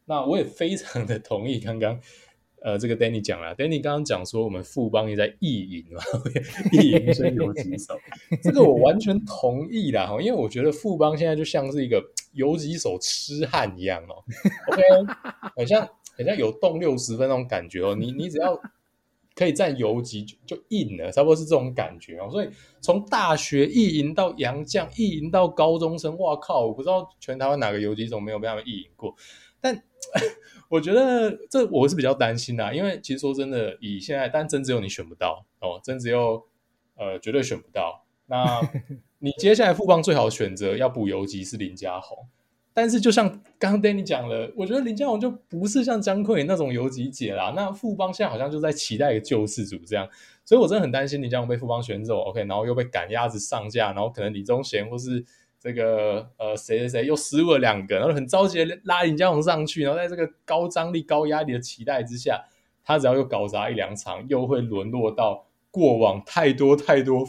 [0.05, 1.99] 那我也非常的同意刚刚。
[2.61, 6.01] 呃，这个 Danny 讲了，Danny 刚刚讲说我们富邦也在意淫嘛，
[6.73, 7.95] 意淫生游击手，
[8.41, 14.23] 这个我完全同意啦，因为我觉得富邦现在就像是一个 游击手痴汉一样哦
[14.71, 14.81] ，OK，
[15.55, 18.59] 很像很像有动六十分那种感觉哦，你你只要
[19.35, 22.49] 可以占游击就就硬了，差不多是这种感觉哦，所以
[22.81, 29.15] 从大学意淫到洋将，意淫到高中生，哇靠，我不知道全台湾哪个游击手没有被他们意淫过，
[29.61, 29.83] 但。
[30.69, 36.43] 我觉得这我是比较担心的，因为其实说真的，以现在，但真只有你选不到哦，真只有
[36.95, 38.05] 呃绝对选不到。
[38.27, 38.61] 那
[39.17, 42.27] 你接下来富邦最好选择要补游击是林家宏，
[42.75, 47.53] 但是就像刚刚 Danny 讲了，我觉得林家宏就不是像江坤那种游击姐啦。
[47.55, 50.07] 那富邦现在好像就在期待一个救世主这样，
[50.43, 55.25] 所以我真的很担心林家宏被富邦选走，OK，然后又被赶鸭子上架，然后可能李宗贤或是。
[55.57, 62.39] 这个呃，谁谁谁又失误了两个，然后很着急的拉林家宏上去，然后在这个高张力、高压力的期待之下，
[62.83, 67.27] 他只要又搞砸一两场，又会沦落到过往太多太多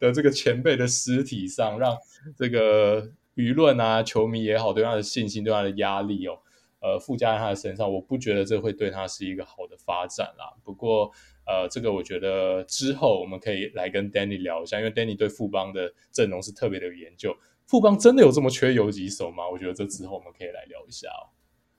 [0.00, 1.96] 的这个前辈的尸体上，让
[2.36, 6.36] 这个舆论啊、球迷也好，对他的信心、对他的压力哦，
[6.80, 7.90] 呃，附加在他的身上。
[7.90, 10.52] 我不觉得这会对他是一个好的发展啦。
[10.64, 11.08] 不过，
[11.46, 17.32] 呃，这个我觉得之后我们可以来跟 Danny 聊一下，因为 Danny 对富邦的阵容是特别的有研究。
[17.64, 19.48] 富邦真的有这么缺游击手吗？
[19.48, 21.30] 我觉得这之后我们可以来聊一下哦。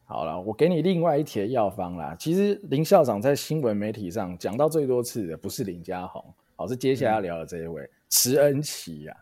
[0.05, 2.15] 好了，我给你另外一帖药方啦。
[2.17, 6.23] 其实林校长在新闻媒体上讲到最多次的不是林家宏，
[6.55, 9.13] 而，是接下来要聊的这一位池恩齐呀。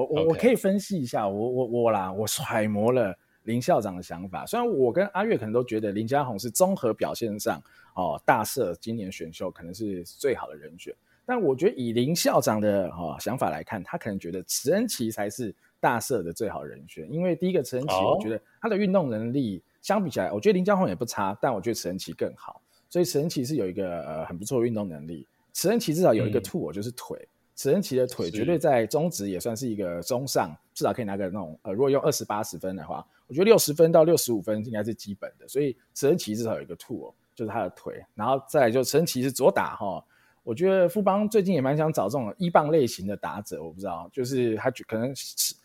[0.00, 4.46] 我我.我可以分析一下，我我我啦，我揣摩了林校长的想法。
[4.46, 7.62] 虽然我跟阿月可能都觉得林家宏是综合表现上
[7.94, 10.94] 哦，大社今年选秀可能是最好的人选，
[11.26, 15.54] 但我觉得以林校长的哦想法来看，他可能觉得池恩琪才是。
[15.82, 22.62] 大社的最好人选，因为第一个池恩琪，我觉得他的运动能力相比起来，我觉得林家宏也不差，但我觉得池恩琪更好。
[22.88, 25.26] 所以池恩琪是有一个呃很不错的运动能力。
[25.52, 27.18] 池恩琪至少有一个 tool，就是腿。
[27.62, 35.46] 池恩奇的腿绝对在中职也算是一个中上，至少可以拿个那种呃，如果用二十八十分的话，我觉得六十分到六十五分应该是基本的。
[35.46, 38.04] 所以池恩奇至少有一个 two，、哦就是他的腿。
[38.16, 40.04] 然后再来就池恩奇是左打哈，
[40.42, 45.14] 我觉得富邦最近也蛮想找这种一棒类型的打者，我不知道，就是他可能。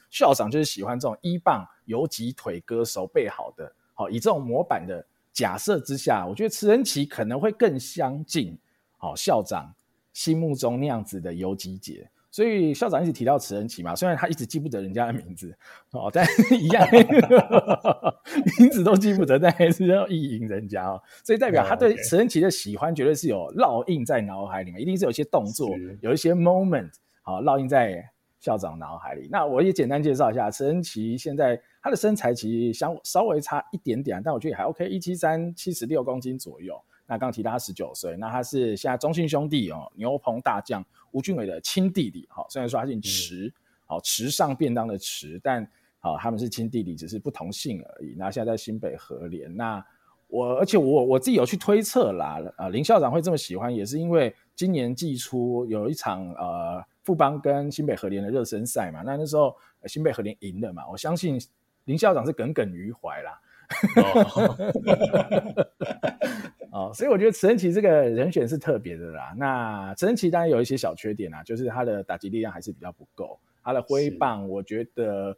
[0.10, 8.58] 校长就是喜欢这种一棒游击腿歌手背好的，好，以这种模板的假设之下，我觉得池恩奇可能会更相近，
[8.98, 9.70] 好，校长
[10.18, 12.10] 心目中那样子的游击姐。
[12.32, 15.56] 所以校长一直提到慈恩琪嘛，虽然他一直记不得人家的名字，
[15.92, 16.26] 哦，但
[16.60, 16.88] 一样
[18.60, 21.00] 名字都记不得，但还是要意淫人家哦。
[21.24, 25.70] 所以代表他对慈恩琪的喜欢绝对是有烙印在脑海里面，一定是有一些动作，
[26.02, 26.90] 有一些 moment
[27.22, 28.10] 好烙印在。
[28.40, 31.18] 校长脑海里，那我也简单介绍一下慈恩琪。
[31.18, 36.80] 现在他的身材其实相稍微差一点点，但我觉得也还 OK，一七三七十六公斤左右。
[37.08, 42.28] 那刚提到他十九岁，那他是现在中信兄弟哦牛棚大将吴俊伟的亲弟弟。
[42.30, 43.52] 好，虽然说他姓池，
[43.86, 45.68] 好池上便当的池，但
[46.00, 48.14] 好他们是亲弟弟，只是不同姓而已。
[48.18, 49.84] 那现在在新北和联，那
[50.28, 56.86] 我而且我我自己有去推测啦，呃林校长会这么喜欢，也是因为今年季初有一场呃。
[57.08, 61.40] 富邦跟新北和联的热身赛嘛，那那时候新北和联赢了嘛，我相信
[61.86, 63.40] 林校长是耿耿于怀啦。
[66.72, 69.34] 哦，所以我觉得池恩齐这个人选是特别的啦。
[69.38, 75.36] 那池恩齐当然有一些小缺点啊，就是他的打击力量还是比较不够，他的挥棒我觉得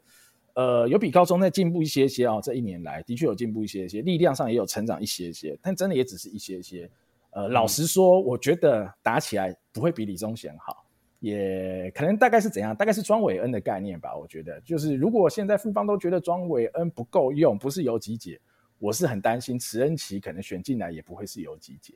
[0.54, 6.90] 呃有比高中再进步一些些哦，这一年来的确有进步一些些，力量上也有成长一些些，但真的也只是一些些。
[7.32, 10.84] 呃，嗯、老实说，我觉得打起来不会比李宗贤好。
[11.20, 12.76] 也可能大概是怎样？
[12.76, 14.16] 大概是庄伟恩的概念吧。
[14.16, 18.40] 我觉得，就是如果现在复方都觉得庄伟恩不够用，不是游击解，
[18.78, 21.94] 我是很担心池恩奇可能选进来也不会是游击解。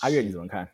[0.00, 0.68] 阿月你怎么看？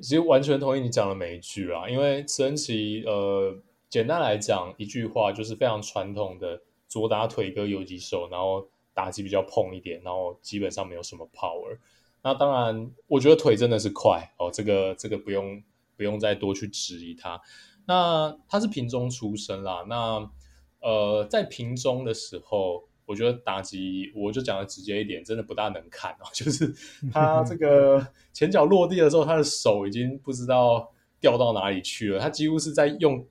[0.00, 3.56] 其实完全同意你讲的每一句啊，因为池恩奇，呃，
[3.88, 11.76] 简单来讲一句话就是非常传统的左打腿跟游击手，然后打击比较碰一点，然后基本上没有什么 power。
[12.22, 15.62] 那当然，我觉得腿真的是快哦，这个这个不用
[16.04, 17.40] 不用再多去质疑他。
[17.86, 20.30] 那他是平中出身啦，那
[20.80, 22.88] 呃，在平中的时候。
[23.06, 26.24] 我觉得打击，我就讲的直接一点，真的不大能看哦。
[26.32, 26.74] 就是
[27.12, 30.90] 他这个前脚落地的时候，他的手已经不知道
[31.20, 32.18] 掉到哪里去了。
[32.18, 33.28] 他几乎是在用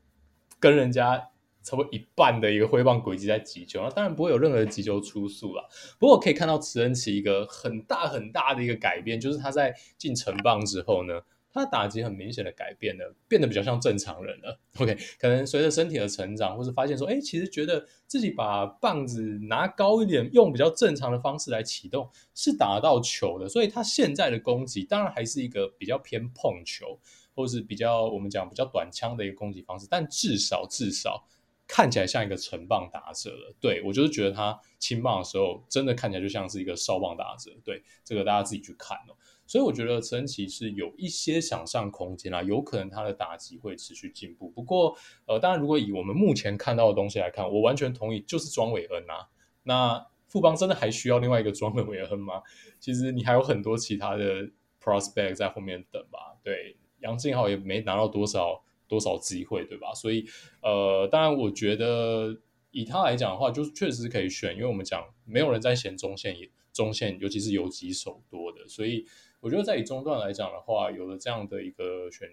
[0.59, 1.17] 跟人家
[1.63, 3.81] 差不多一半的一个挥棒轨迹在击球。
[3.81, 5.67] 那当然不会有任何的击球出速了。
[5.97, 11.19] 不过可以看到池恩齐一个很大很大的一个改变，就是他在进成棒之后呢。
[11.53, 14.59] 他的打击很明显的改变了，变得比较像正常人了。
[14.79, 23.47] OK，可能随着身体的成长，或是发现说，哎，其实觉得自己把棒子拿高一点，用比较正常的方式来启动，是打到球的。
[23.47, 26.99] 所以他现在的攻击，当然还是一个比较偏碰球，
[27.35, 31.23] 或是比较我们讲比较短枪的一个攻击方式，但至少至少
[31.67, 33.55] 看起来像一个成棒打者了。
[33.59, 37.51] 对，我就是觉得他青棒的时候，真的看起来就像是一个少棒打者。
[37.63, 39.13] 对，这个大家自己去看哦。
[39.53, 44.49] 所以我觉得池恩齐是有一些想象空间啦，有可能他的打击会持续进步。
[44.49, 49.29] 不过，呃，当然，如果以我们目前看到的东西来看，我完全同意，就是庄伟恩啊。
[49.61, 52.41] 那富邦真的还需要另外一个庄伟恩吗？
[52.79, 54.49] 其实你还有很多其他的
[54.81, 56.35] prospect 在后面等吧。
[56.41, 59.93] 对，杨敬豪也没拿到多少多少机会，对吧？
[59.93, 60.25] 所以，
[60.63, 62.35] 呃，当然，我觉得
[62.71, 69.05] 以他来讲的话，就是确实是可以选，因为我们讲没有人在嫌中线也中线，尤其是游击手多的，所以。
[69.43, 72.29] 我觉得在以中段来讲的话，有了这样的一个选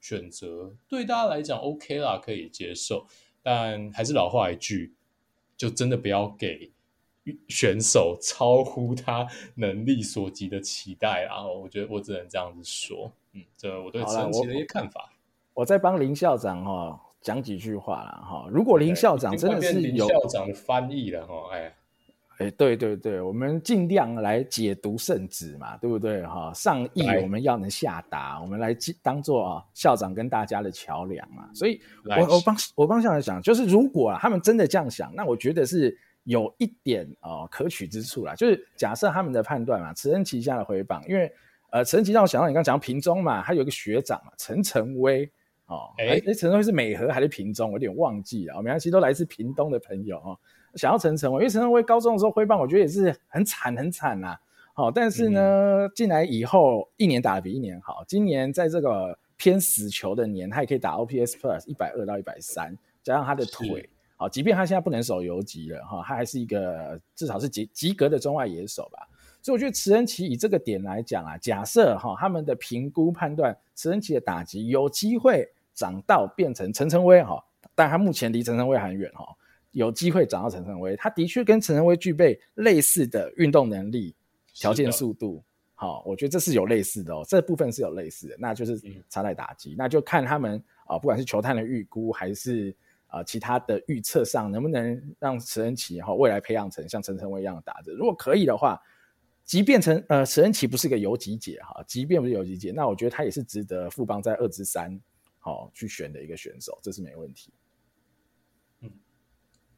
[0.00, 3.06] 选择，对大家来讲 OK 啦，可以接受。
[3.42, 4.94] 但还是老话一句，
[5.58, 6.72] 就真的不要给
[7.48, 11.24] 选手超乎他能力所及的期待。
[11.24, 13.12] 然后，我觉得我只能这样子说。
[13.32, 15.12] 嗯，这我对池恩齐的一些看法。
[15.52, 18.48] 我，我再帮林校长哈、哦、讲几句话啦哈。
[18.50, 21.76] 如果林校长真的是有林校长的翻译了哈，哎。
[22.38, 26.26] 哎，对对对，我们尽量来解读圣旨嘛，对不对？
[26.26, 31.48] 哈，上意我们要能下达，我们来当做啊校长跟大家的桥梁嘛。
[31.54, 38.34] 所以我我帮我帮校长想，就是如果啊他们真的这样想，那我觉得是有一点哦可取之处啦。
[38.34, 41.32] 就是假设他们的判断嘛，慈恩旗下的回榜，因为
[41.70, 45.24] 呃慈恩旗让我想到你刚刚讲平中嘛，他有一个学长嘛，陈晨威
[45.66, 47.68] 哦，哎哎，陈晨威是美和还是平中？
[47.68, 50.36] 我有点忘记了，没关系，都来自屏东的朋友哦。
[50.76, 54.36] 想要陈晨威，因为陈晨威高中的时候挥棒，我觉得也是很惨很惨呐。
[54.72, 58.02] 好，但是呢，进来以后一年打得比一年好。
[58.08, 69.06] 今年在这个偏死球的年，他也可以打 OPS Plus 一百二到一百三，加上他的腿，好，即便他现在不能守游击了哈，他还是一个至少是及及格的中外野手吧。
[69.40, 77.44] 所以我觉得池恩奇以这个点来讲啊，假设哈他们的评估判断，池恩奇的打击有机会长到变成陈晨威哈，
[77.76, 79.24] 但他目前离陈晨威很远哈。
[79.74, 84.14] 有机会找到陈晨威，他的确跟陈晨威具备类似的运动能力、
[84.54, 85.44] 条件、速度。
[85.74, 92.74] 好，我觉得这是有类似的哦，这部分是有类似的，那就是差在打击，嗯、那就看他们啊，不管是球探的预估，还是
[93.08, 97.92] 啊其他的预测上，能不能让池恩奇哈未来培养成像陈晨威一样的打者。
[97.92, 98.80] 如果可以的话，
[99.42, 104.98] 即便陈呃池恩奇不是个游击姐哈，即便不是游击姐，那我觉得他也是值得富邦在二之三
[105.40, 107.52] 好去选的一个选手，这是没问题。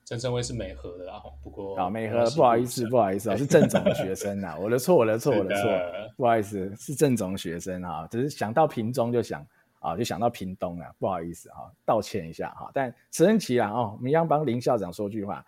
[0.06, 5.68] 陈晨威是美和的啊，不过啊，美和不好意思，不好意思啊，是郑总的学生啊， 我的错，我的错，我的错，
[6.16, 9.44] 不好意思，是郑总学生啊，只是想到屏中就想
[9.80, 12.70] 啊，就想到屏东了，不好意思啊，道歉一下哈。
[12.72, 15.44] 但池恩齐啊，哦，我们要帮林校长说句话，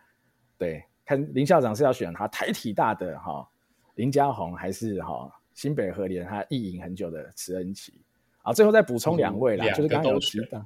[0.58, 3.48] 对，看林校长是要选他台体大的哈
[3.94, 7.94] 林家宏，还是哈新北和联他意淫很久的池恩齐
[8.42, 8.52] 啊？
[8.52, 10.58] 最后再补充两位啦，嗯、就是刚刚有提到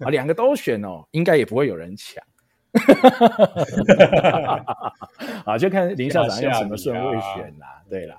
[0.00, 2.24] 啊，两个都选哦，应该也不会有人抢。
[2.74, 4.92] 哈哈哈哈哈！
[5.44, 7.82] 好，就看林校长用什么顺位选啦。
[7.88, 8.18] 对啦，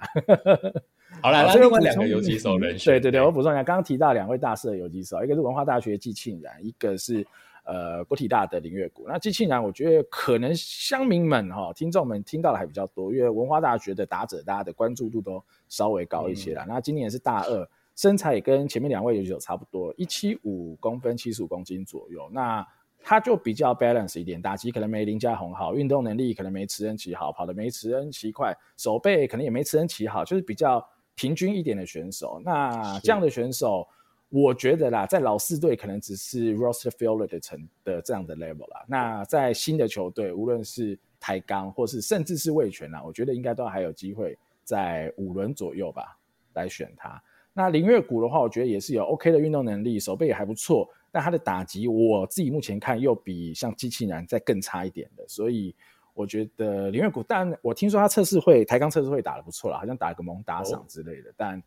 [1.21, 2.93] 好了，最后两个游击手人选。
[2.93, 7.25] 对对对，我补充一下，刚刚提到两位大四的游击手，一个是文化大学季庆然，一个是
[7.65, 9.05] 呃国体大的林月谷。
[9.07, 16.63] 那季庆然，我觉得可能乡民们哈、听众们听到的还比较多，因为文化大学的打者，大家的关注度都稍微高一些啦。
[16.65, 22.29] 嗯、那今年是大二，身材也跟前面两位游击手差不多，一七五公分，七十五公斤左右。
[22.31, 22.65] 那
[23.07, 30.83] 他就比较 balance 一点，打击可能没林家宏好，运动能力可能没池恩奇好，跑得没池恩奇快，手背可能也没池恩奇好，就是比较
[31.13, 32.41] 平均一点的选手。
[32.43, 33.87] 那这样的选手，
[34.29, 38.83] 我觉得啦，在老四队可能只是 roster filler 的成的这样的 level 啦。
[38.87, 46.17] 那在新的球队，无论是抬杠或是甚至是味全啦，我觉得应该都还有机会在五轮左右吧
[46.53, 47.21] 来选他。
[47.53, 55.73] 那林月谷的话，我觉得也是有 OK 的运动能力，手背也还不错，但它的打击我自己目前看又比像机器人再更差一点的，所以
[56.13, 61.63] 我觉得林月谷，但我听说他测试会台钢测试会打的不错啦，好像打个蒙打赏之类的，哦、但。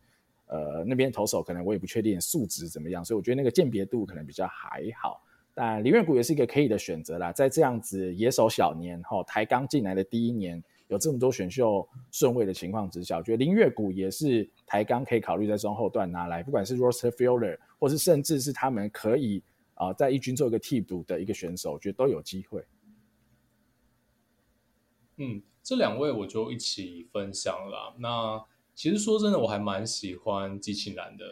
[0.51, 5.21] 呃，那边投手可能我也不确定素质怎么样，所以我觉得那个鉴别度可能比较还好。
[5.53, 19.41] 但林月谷也是一个可以的选择啦，在这样子野手小年后，台钢进来的第一年有这么多选秀顺位的情况之下，我觉得林月谷也是台钢可以考虑在中后段拿来，不管是 roster filler 或是甚至是他们可以
[19.75, 22.63] 啊、在一军做一个替补的一个选手，我觉得都有机会。
[25.15, 27.95] 嗯，这两位我就一起分享了。
[27.97, 28.45] 那。
[28.75, 31.25] 其实说真的，我还蛮喜欢机器男的，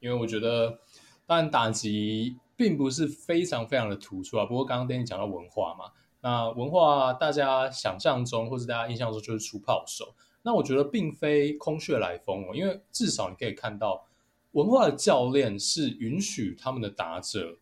[0.00, 0.78] 因为我觉得，
[1.26, 4.46] 当然打击并不是非常非常的突出啊。
[4.46, 5.92] 不过刚刚跟你讲到文化嘛，
[6.24, 14.06] 那文化大家想象中或是大家印象中就是出炮手，那我觉得并非空穴来风哦，因为至少你可以看到
[14.52, 17.58] 文化的教练是允许他们的打者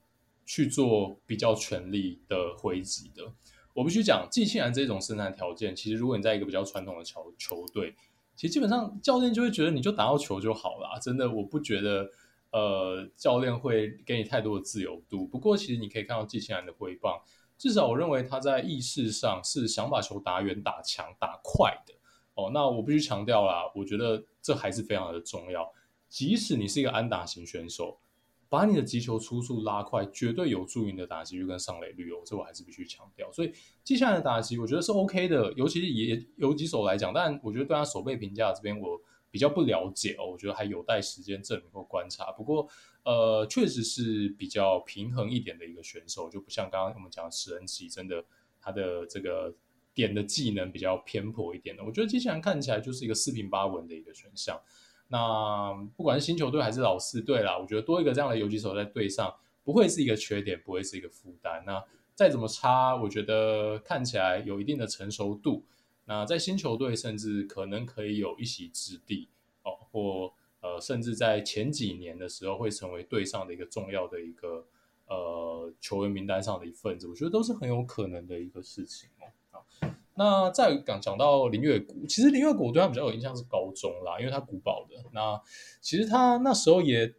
[0.47, 3.33] 去做比较全力的挥击的。
[3.75, 7.95] 我必须讲，机器男这种生产条件，其实如果你在一个比较传统的球球队。
[8.35, 12.11] 其实基本上教练就会觉得你就打到球就好了，真的我不觉得，
[12.51, 15.27] 呃，教练会给你太多的自由度。
[15.27, 17.21] 不过其实你可以看到机器男的挥棒，
[17.63, 21.95] 至少我认为他在意识上是想把球打远、打强、打快的。
[22.35, 25.73] 哦，那我必须强调啦，我觉得这还是非常的重要。
[26.09, 28.01] 即使你是一个安打型选手。
[28.49, 33.33] 把你的击球出速拉快，绝对有助于你的打击率跟上垒率哦，这我还是必须强调。
[33.33, 33.51] 所以
[33.83, 39.01] 接下来的打击，我觉得是 OK 的，尤其是也有几手来讲，但我觉得对他守备评价这边我
[39.31, 42.31] 比较不了解哦，我觉得还有待时间证明或观察。
[42.33, 42.69] 不过
[43.05, 48.25] 呃，确实是比较平衡一点的一个选手，就不像刚刚我们讲史恩奇，真的
[48.61, 49.53] 他的这个
[49.93, 51.83] 点的技能比较偏颇一点的。
[51.85, 54.61] 我觉得接下来看起来就是一个四平八稳的一个选项。
[55.09, 59.35] 那不管是新球队还是老四队啦，我觉得多一个这样的游击手在队上，
[59.65, 61.63] 不会是一个缺点，不会是一个负担。
[61.67, 61.85] 那
[62.15, 65.65] 再怎么差，我觉得看起来有一定的成熟度。
[66.05, 69.29] 那在新球队，甚至可能可以有一席之地
[69.65, 70.33] 哦，或
[70.63, 74.65] 呃，甚至在前几年的时候会成为队上的一个重要的一个
[75.09, 79.11] 呃球员名单上的一份子，我觉得都是很有可能的一个事情
[79.51, 79.61] 哦。
[80.15, 84.95] 那再讲讲到林月谷，其实林月谷对他比较有印象是高中啦，因为他古堡的。
[85.13, 85.41] 那
[85.81, 87.13] 其实他那时候也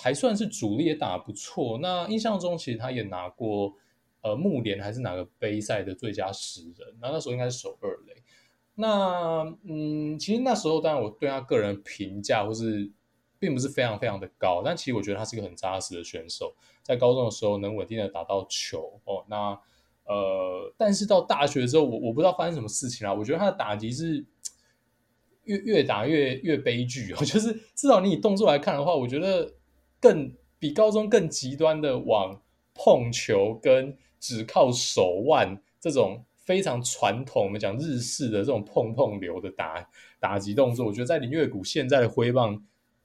[0.00, 1.78] 还算是主力，也打得不错。
[1.78, 3.74] 那印象中其实他也拿过
[4.22, 8.21] 呃木联还是哪个杯赛的最佳十人，那那时候应该是守二垒。
[8.74, 12.90] 那嗯，其实那时候当然我对他个人评价或是
[13.38, 19.24] 并不是非常非常的高，但其实我觉得他是一个很扎实的选手，在高中的时候能稳定的打到球哦。
[19.28, 19.58] 那
[20.04, 23.12] 呃，但是到大学之后，我我不知道发生什么事情啊。
[23.12, 24.24] 我觉得他的打击是
[25.44, 27.16] 越越打越越悲剧哦。
[27.24, 29.54] 就是至少你以动作来看的话，我觉得
[30.00, 32.40] 更比高中更极端的往
[32.74, 39.88] 碰球跟只靠手腕这种非常传统，我们讲日式的这种碰碰流的打
[40.20, 42.64] 打击动作，我觉得在林月谷现在的挥棒。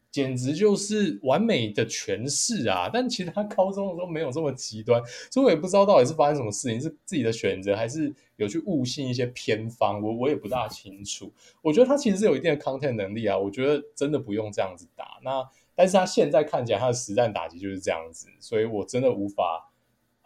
[0.09, 2.89] 简直就是完美的诠释啊！
[2.91, 11.31] 但其实他高中的时候没有这么极端，所以我也不知道到底是发生什么事情，是自己的选择，还是有去悟性一些偏方，我我也不大清楚。
[11.61, 15.19] 我觉得他其实是有一定的 content 能力啊，我觉得真的不用这样子打。
[15.23, 19.66] 那但是他现在看起来他的实战打击就是这样子，所以我真的无法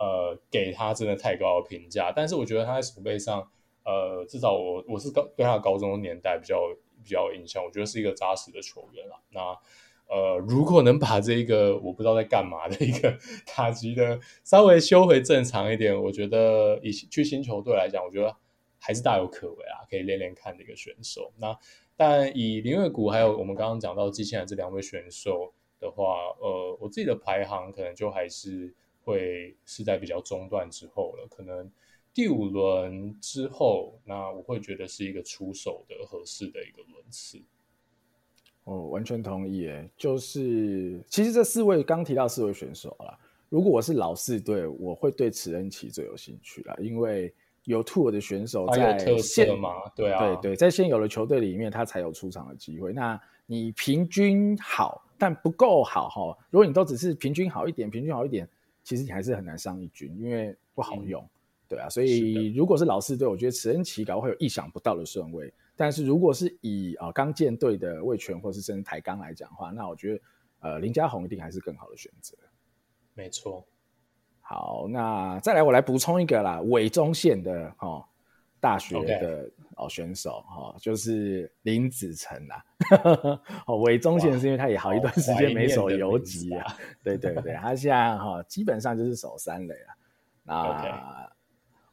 [0.02, 2.12] 呃给他真的太高的评价。
[2.12, 3.48] 但是我觉得他在储备上，
[3.86, 6.58] 呃，至少我我是高对他高中年代比较。
[7.04, 9.20] 比较印象，我觉得是一个扎实的球员了。
[9.32, 9.42] 那
[10.08, 13.18] 呃，如果能把这一个我不知道在干嘛的一个
[13.58, 18.38] 打击的稍微修回正常一点，我觉得以去新球队来讲，我觉得
[18.78, 21.34] 还是大有可为啊，可以练练看的一个选手。
[21.40, 21.58] 那
[21.98, 31.70] 但以林月谷还有我们刚刚讲到机器人这两位选手的话，呃，我自己的排行可能就还是会是在比较中段之后了，可能。
[32.14, 37.42] 第五轮之后，那我会觉得是一个出手的合适的一个轮次。
[38.66, 39.66] 哦，完全同意。
[39.68, 47.34] 诶，就是其实这四位刚提到四位选手啦，如果我是老四队，我会对此恩奇最有兴趣啦，因为
[47.64, 52.92] 有 tour 的选手在现嘛，对啊，对对，在现有的球队里面，他才有出场的机会。
[52.92, 56.38] 那你平均好，但不够好哈。
[56.50, 58.46] 如果你都只是平均好一点，平均好一点，
[58.84, 61.24] 其实你还是很难上一军，因为不好用。
[61.24, 61.30] 嗯
[61.72, 65.54] 对啊，所以如果是老四队，我觉得池恩齐搞会有意想不到的顺位。
[65.74, 70.22] 但是如果是以啊刚建队的魏权或是甚至台钢来讲的话，那我觉得
[70.60, 72.38] 呃，林家宏一定还是更好的选择。
[73.14, 73.66] 没错。
[74.42, 78.04] 好，那再来我来补充一个啦，伪中线的哦，
[78.62, 82.64] 大学的哦选手哈、就是林子成啦。
[83.66, 89.98] 哦，韦中线是因为他也好一段时间没守游击啊，对对对，他现在哈、哦、基本上就是守三垒了。
[90.44, 91.30] 那.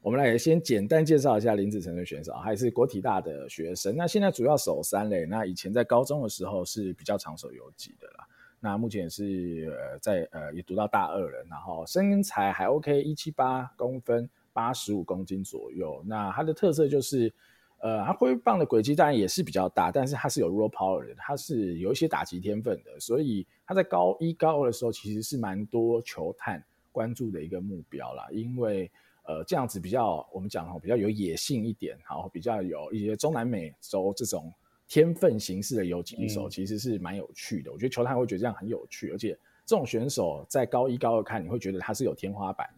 [0.00, 3.94] 我们来先简单介绍一下林子成的选手，还是国体大的学生。
[3.96, 8.24] 那现在主要守三垒，那以前在高中的时候是比较常守游击的啦。
[8.60, 16.02] 那目前是呃在呃也读到大二了，然后身材还 OK，一七八公分，八十五公斤左右。
[16.06, 17.32] 那它的特色就是，
[17.78, 28.90] 呃，它挥棒的轨迹当然也是比较大，但是它是有 raw power 的，它是有一些打击天分的，所以它在高一高二的时候其实是蛮多球探关注的一个目标啦，因为
[29.24, 34.52] 呃这样子比较我们讲哈比较有野性一点，然后比较有一些中南美洲这种。
[34.90, 42.66] 天分形式的游击手其实是蛮有趣的，嗯，我觉得球探会觉得这样很有趣，而且这种选手在高一高二看，你会觉得他是有天花板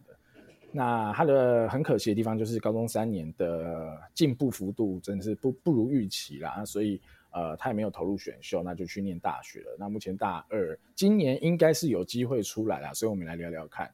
[0.73, 7.01] 那他的很可惜的地方就是高中三年的进步幅度真的是不不如预期啦，所以
[7.31, 9.75] 呃他也没有投入选秀，那就去念大学了。
[9.77, 13.91] 那目前大二，今年应该是有机会出来啦，所以我们来聊聊看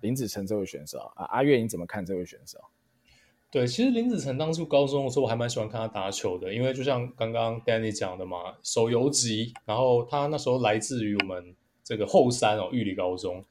[0.00, 2.58] 林子成这位选手啊，阿月你怎么看这位选手？
[3.50, 13.44] 对，其实林子成当初高中的时候，我还蛮喜欢看他打球的，因为就像刚刚 Danny 讲的嘛，手游击，然后他那时候来自于我们这个后山哦，玉里高中。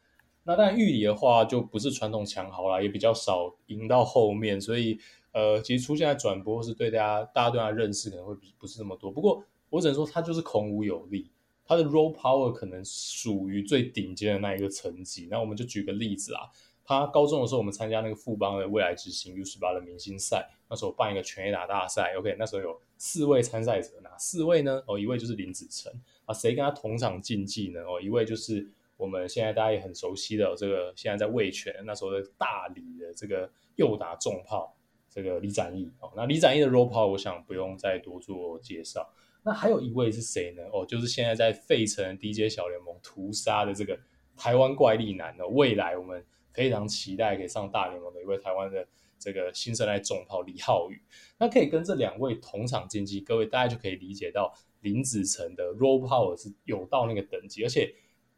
[0.44, 5.00] 那但玉里的话就不是传统强豪啦，也比较少赢到后面，所以
[5.32, 9.12] 呃，其实出现在转播是对大家，大家对他认识可能会比不是那么多。
[9.12, 11.32] 不过我只能说他就是孔武有力，
[11.66, 15.28] 他的 raw power 可能属于最顶尖的那一个层级。
[15.32, 16.42] 那我们就举个例子啊。
[16.86, 22.14] 他高中的时候，我们参加那个富邦的未来之星 U 十八的明星赛，那时候办一个全 A 打大赛。
[22.18, 24.84] OK，那时候有四位参赛者，哪四位呢？
[24.86, 25.90] 哦，一位就是林子成
[26.26, 27.80] 啊，谁跟他同场竞技呢？
[27.84, 28.70] 哦，一位就是
[29.04, 34.74] 我们现在大家也很熟悉的这个现在在味全那时候的大理的这个右打重炮，
[35.10, 35.92] 这个李展毅。
[36.00, 39.06] 哦，那李展毅的 raw power 我想不用再多做介绍。
[39.44, 40.64] 那还有一位是谁呢？
[40.72, 44.00] 哦，就是现在在费城 DJ 小联盟屠杀的这个
[44.38, 46.26] 台湾怪力男哦，未来我们。
[46.54, 48.88] 非常期待可以上大联盟的一位台湾的
[49.18, 51.02] 这个新生代重炮李浩宇，
[51.40, 57.92] 那可以跟这两位同场竞技，各位大家就可以理解到林子成的 raw power 是有到那个等级，而且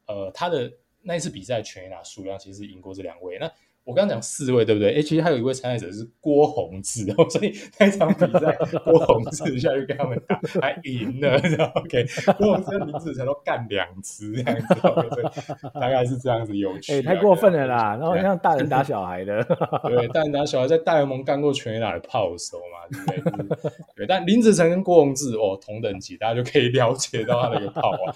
[0.08, 3.38] 呃他的那一次比赛全垒打数量其实是赢过这两位。
[3.40, 3.52] 那
[3.86, 5.00] 我刚刚讲四位对不对？
[5.04, 11.38] 其实还有一位参赛者是郭宏志， 所以那场比赛郭宏志下去跟他们打，还赢了
[11.76, 12.04] ，OK？
[12.40, 16.94] 郭宏志跟林子成都干两次这样子，大概是这样子有趣。
[16.94, 17.96] 哎、欸，太过分了啦！
[17.96, 19.44] 然后像大人打小孩的，
[19.84, 23.72] 对，大人打小孩在大联盟干过全垒打的炮手嘛，对不对？
[23.98, 28.10] 对，但林子成跟郭宏志哦同等级，大家就可以了解到他的一个炮啊。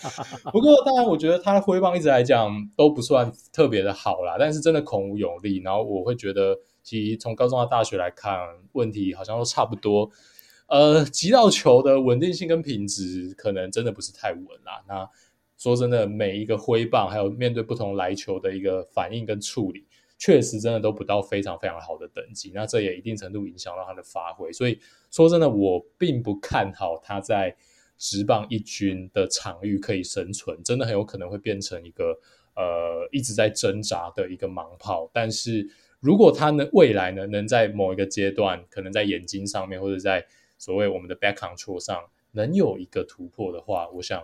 [0.51, 5.58] 不过当然，我觉得他的挥棒一直来讲都不算特别的好啦，但是真的孔武有力。
[5.63, 8.39] 然后我会觉得，其实从高中到大学来看，
[8.73, 10.09] 问题好像都差不多。
[10.67, 14.83] 呃，击到球的稳定性跟品质，可能真的不是太稳啦。
[14.87, 15.09] 那
[15.57, 19.87] 说真的，每一个挥棒，还有面对不同来球的一个反应跟处理，
[20.17, 22.51] 确实真的都不到非常非常好的等级。
[22.53, 24.53] 那这也一定程度影响到他的发挥。
[24.53, 24.79] 所以
[25.09, 27.55] 说真的，我并不看好他在
[27.97, 32.19] 直棒一军的场域可以生存，真的很有可能会变成一个。
[32.59, 35.65] 呃，一直在挣扎的一个盲炮，但是
[36.01, 40.25] 如果他呢，未来呢，能在某一个阶段，可能在眼睛上面，或者在
[40.57, 44.21] 所谓我们的 back control 上，能有一个突破的话，我想，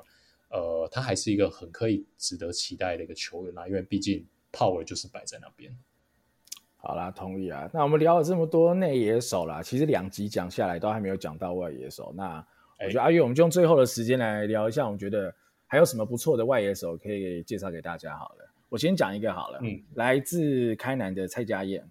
[0.49, 5.73] 呃，他还是一个很可以值得期待的一个球员啦，因为毕竟 power 就是摆在那边。
[6.75, 7.69] 好啦，同意啊。
[7.73, 12.13] 那我们聊了这么多内野手啦，其实两集讲下来都还没有讲到外野手。
[12.17, 12.45] 那
[12.79, 15.33] 我觉得阿月，我们就用最后的时间来聊一下，我们觉得。
[15.67, 18.15] 还有什么不错的外野手可以介绍给大家？
[18.15, 19.59] 好了，我先讲一个好了。
[19.63, 21.83] 嗯，来自开南的蔡家燕，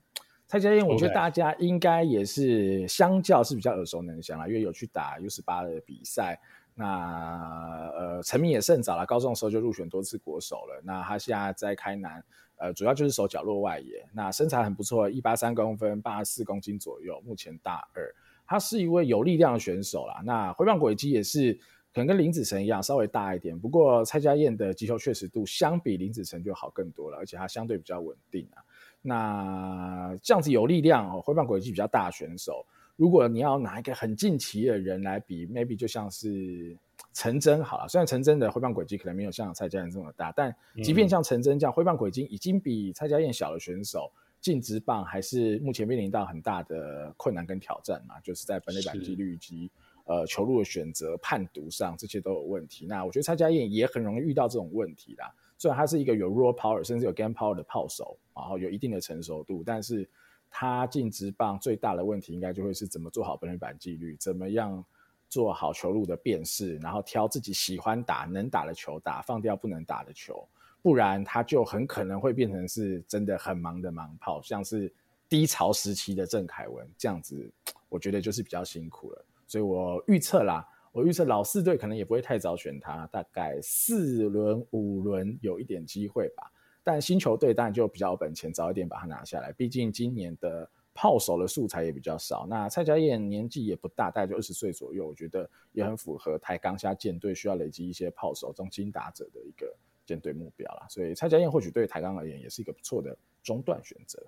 [0.47, 6.41] 蔡家燕，我觉得大家应该也是相较是比较耳熟能详啦，因为有去打 U 十八的比赛。
[6.77, 10.81] 那呃，成名也甚早了，高中的时候就入选多次国手了。
[10.85, 12.25] 那他现在在开南，
[12.57, 14.05] 呃，主要就是守角落外野。
[14.12, 18.14] 那身材很不错，一八三公分，八十四公斤左右，目前大二。
[18.47, 20.20] 他是一位有力量的选手啦。
[20.25, 21.59] 那挥棒轨迹也是。
[21.95, 23.57] 可能跟林子成一样，稍微大一点。
[23.57, 28.59] 不过蔡家燕的击球确实度相比林子成就好更多了，而且他相对比较稳定啊。
[29.01, 32.66] 那这样子有力量哦，挥棒轨迹比较大的选手，
[32.97, 36.76] 如果你要拿一个很近期的人来比，maybe 就像是
[37.12, 37.86] 陈真好了。
[37.86, 49.70] 虽然陈真的挥棒轨迹可能没有像蔡家燕这么大，但即便像陈真这样挥棒轨迹已经比蔡家燕小的选手，进职棒还是目前面临到很大的困难跟挑战嘛，就是在本垒板几率以及。
[50.05, 52.87] 呃球路的选择、判读上这些都有问题。
[52.87, 55.33] 那我觉得蔡家燕也很容易遇到这种问题啦。
[55.57, 60.09] 虽然他是一个有 raw power 甚至有 game power 的炮手，然后有一定的成熟度，但是
[60.51, 64.85] 他进职棒最大的问题应该就会是怎么做好本垒板纪律，怎么样
[65.29, 70.47] 做好球路的辨识，然后挑自己喜欢打、能打的球打，放掉不能打的球。
[70.83, 74.93] 不然他就很可能会变成是真的很忙的盲炮，像是
[75.31, 77.51] 低潮时期的郑凯文这样子，
[77.89, 79.25] 我觉得就是比较辛苦了。
[79.47, 86.51] 所以我预测啦，我预测老四队可能也不会太早选他，大概四轮五轮有一点机会吧。
[86.82, 89.53] 但新球队当然就比较有本钱，早一点把他拿下来。
[89.53, 92.47] 毕竟今年的炮手的素材也比较少。
[92.47, 99.74] 那蔡家燕年纪也不大，大概就二十岁左右，我觉得也很符合台钢下舰队需要累积一些炮手中心打者的一个。
[100.07, 104.22] 舰队目标啦，所以蔡家燕或许对台钢而言也是一个不错的中段选择。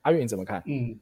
[0.00, 0.62] 阿月你怎么看？
[0.64, 0.98] 嗯，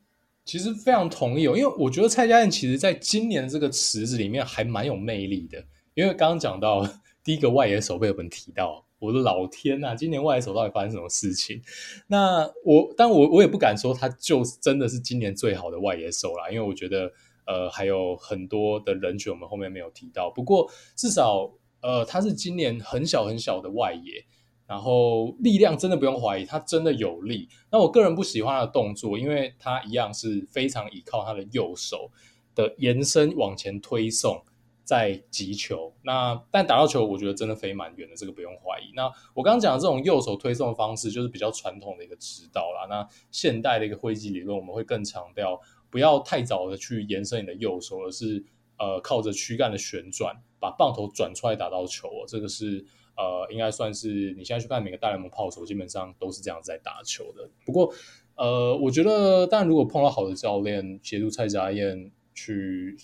[0.49, 5.63] 其实非常同意哦，因为我觉得蔡家燕其实在今年这个池子里面还蛮有魅力的。
[5.93, 6.89] 因为刚刚讲到
[7.23, 11.61] 第一个外野手被我们提到，我的老天呐、啊，今年外野手到底发生什么事情？
[12.07, 17.13] 那我，但我我也不敢说他就真的是今年最好的外野手啦，因为我觉得
[17.47, 20.31] 呃还有很多的人选我们后面没有提到。
[20.31, 21.53] 不过至少。
[21.81, 24.21] 呃，他是今年很小很小的外野，
[24.69, 27.49] 然后力量真的不用怀疑，他真的有力。
[27.73, 32.11] 那我个人不喜欢他的动作，因为他一样是非常依靠他的右手
[32.55, 34.45] 的延伸往前推送，
[34.85, 35.95] 在击球。
[36.03, 38.93] 那但打到球，我觉得真的飞蛮远的，这个不用怀疑。
[38.95, 42.87] 那我刚刚讲的这种右手推送的方式，就是比较传统的一个指导啦。
[42.91, 45.59] 那现代的一个挥击理论，我们会更强调
[45.89, 48.45] 不要太早的去延伸你的右手，而是。
[48.81, 52.87] 呃，靠着躯干的旋转，把棒头转出来打到球哦，这个是
[53.19, 57.51] 呃，应该算是你现在去看每个大联盟炮手，基本上都是这样在打球的。
[57.67, 57.93] 不过，
[58.37, 62.97] 呃，我觉得，但如果碰到好的教练协助蔡家燕去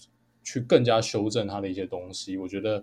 [0.44, 2.82] 去更加修正他的一些东西，我觉得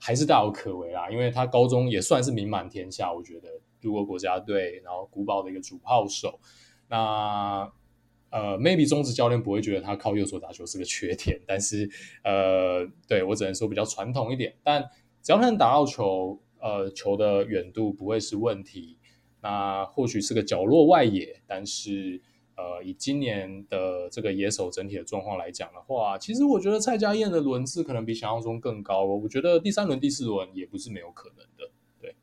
[0.00, 1.10] 还是大有可为啦。
[1.10, 3.48] 因为他高中也算是名满天下，我觉得
[3.80, 6.40] 如果国家队，然后古堡的一个主炮手，
[6.88, 7.70] 那。
[8.34, 11.86] 呃，maybe 中职教练不会觉得他靠右手打球是个缺点，但是
[12.24, 14.56] 呃，对我只能说比较传统一点。
[14.62, 14.82] 但
[15.22, 18.96] 只要他能打到球，呃，球的远度不会是问题。
[19.42, 22.22] 那或许是个角落外野，但是
[22.56, 29.16] 呃，以今年的这个野手整体的状况来讲的话，其实我觉得蔡家燕的轮次可能比想象中更高哦。
[29.16, 31.72] 我觉得第三轮、第四轮也不是没有可能的。
[32.00, 32.14] 对，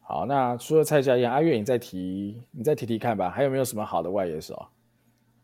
[0.00, 4.66] 好，那除了蔡家燕，阿月你再提，你再提提看吧，还有没有什么好的外野手？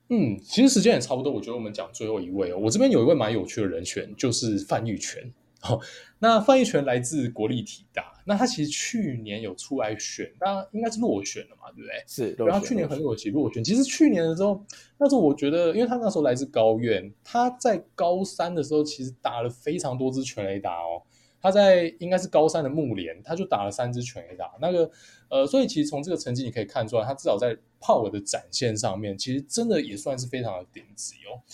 [0.09, 2.59] 嗯，其实时间也差不多，我觉得我们讲最后一位哦。
[2.59, 5.33] 我这边有一位蛮有趣的人选，就是范玉泉。
[5.69, 5.81] 哦，
[6.19, 12.05] 那范逸臣来自国立体大，那他其实去年有出来选，那应该是落选了嘛，对不对？
[12.07, 12.33] 是。
[12.45, 13.65] 然后去年很有起落选。
[13.65, 14.63] 其实去年的时候，
[14.99, 21.03] 那时候我觉得，因为他那时候来自高院，他在高三的时候其实打了非常多支全垒打哦。
[21.41, 24.91] 他在应该是高三的木联，他就打了三支全垒打，那个
[25.29, 31.45] 呃，所以其实从这个成绩你可以看出来，他至少在炮尾的展现上面，其实真的也算是非常的顶级哦。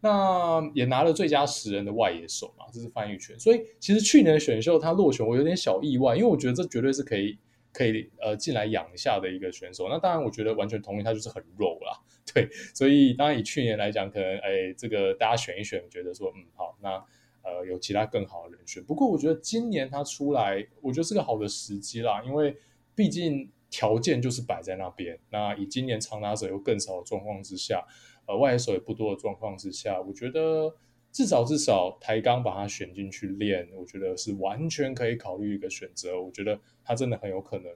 [0.00, 3.38] 那也拿了最佳十人的外野手嘛，这是范玉泉。
[3.38, 7.38] 所以其实去年的选秀他落选，我有点小意外，因为我觉得这绝对是可以
[7.72, 9.88] 可以呃进来养一下的一个选手。
[9.88, 12.00] 那当然，我觉得完全同意，他就是很肉啦。
[12.32, 17.04] 对，所以当然以去年来讲，可能哎这个大家选一选，觉得说嗯好那。
[17.42, 22.54] 呃，有其他更好的人选，不过我觉得今年他出来，我觉得是个好的时机啦，因为
[22.94, 25.18] 毕竟条件就是摆在那边。
[25.30, 27.82] 那以今年长打者又更少的状况之下，
[28.30, 30.72] 呃，外野手也不多的状况之下，我觉得
[31.10, 36.22] 至少至少台钢把他选进去练，我觉得是完全可以考虑一个选择。
[36.22, 37.72] 我觉得他真的很有可能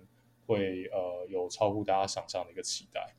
[0.47, 3.15] 会呃有超乎大家想象的一个期待。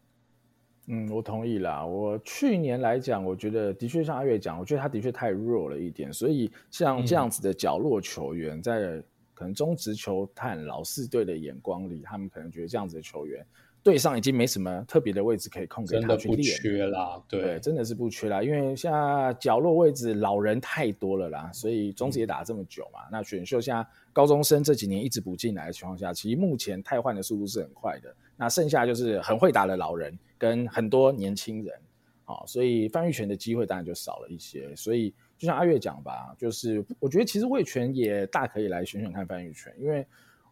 [0.88, 1.86] 嗯，我同意啦。
[1.86, 6.14] 我去年来讲，我觉得的确像阿月讲，我觉得他的确太弱了一点。
[6.14, 13.46] 所以像这样子的角落球员，在可能中职球探老四队的眼光里，他们可能觉得这样子的球员，
[13.86, 16.38] 队上已经没什么特别的位置可以空给他去练。
[16.38, 18.42] 不缺啦，对，对，真的是不缺啦。
[18.42, 23.02] 因为现在角落位置老人太多了啦，所以中职也打了这么久嘛。
[23.06, 28.14] 嗯、那选秀现在高中生这几年一直补进来的情况下，其实目前汰换的速度是很快的。
[28.36, 30.18] 那剩下就是很会打的老人。
[30.38, 31.74] 跟很多年轻人，
[32.26, 34.76] 啊，所以范玉泉的机会当然就少了一些。
[34.76, 40.06] 所以就像阿月讲吧，就是我觉得其实味全也大可以来选选看范玉泉，因为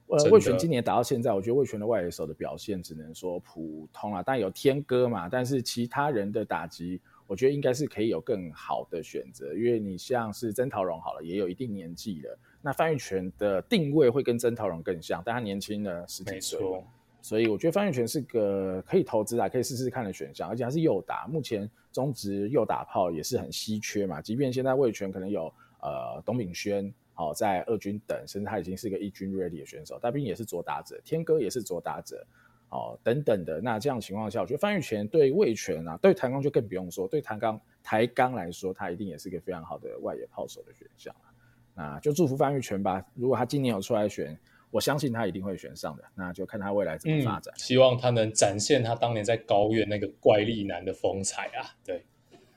[0.08, 9.54] 呃味全今年打到现在，我觉得味全的外野手的表现只能说普通啊，但有天哥嘛，但是其他人的打击，我觉得应该是可以有更好的选择。
[9.54, 16.60] 因为你像是曾陶荣好了，也有一定年纪了，那范玉泉的定位会跟曾陶荣更像，但他年轻了十几岁。
[17.22, 21.26] 所以我觉得范玉泉是个可以投资啊，可以试试看的选项，而且还是右打。
[21.26, 25.46] 目前中职右打炮也是很稀缺嘛，即便现在味全可能有
[25.82, 32.26] 呃董炳轩，好、哦、在二军等，甚至他已经是一个一军 ready 的选手，大兵也是左打者，天哥也是左打者，
[32.70, 33.62] 哦等等的。
[33.62, 41.16] 那这样情况下，我觉得范玉泉对魏权啊，对台钢就更不用说，对台钢台钢来说，他一定也是一个非常好的外野炮手的选项。
[41.76, 44.38] 那就祝福范玉泉吧，如果他今年有出来选。
[44.74, 47.54] 我相信他一定会选上的，那就看他未来怎么发展。
[47.56, 51.62] 嗯，希望他能展现他当年在高院那个怪力男的风采啊！
[51.86, 52.04] 对，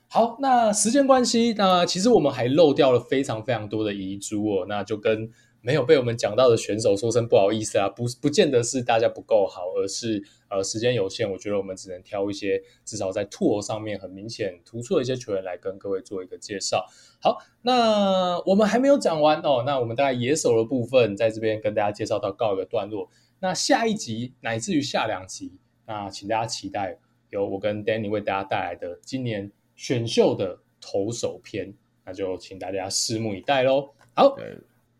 [0.09, 5.31] 好，那时间关系，那其实我们还漏掉了非常非常多的遗珠哦，那就跟。
[5.63, 16.87] 没有被我们讲到的选手，说声不好意思啊，不不见得是大家不够好，而是呃时间有限，我觉得我们只能挑一些至少在 tour 上面很明显突出的一些球员来跟各位做一个介绍。
[17.21, 23.11] 好，那我们还没有讲完哦，那我们大概野手的部分在这边跟大家介绍到告一个段落。
[23.41, 27.01] 那下一集乃至于下两集，那请大家期待
[27.31, 31.73] 由我跟 Danny 为大家带来的今年选秀的投手篇，
[32.05, 33.89] 那就请大家拭目以待喽。
[34.15, 34.37] 好。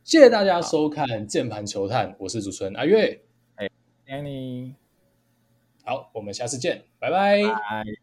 [0.05, 3.21] 谢谢大家收看《键盘球探》，我是主持人阿月，
[3.57, 3.69] 哎
[4.07, 4.73] ，Danny，
[5.83, 7.43] 好，我们下次见，拜拜。
[7.43, 7.96] Bye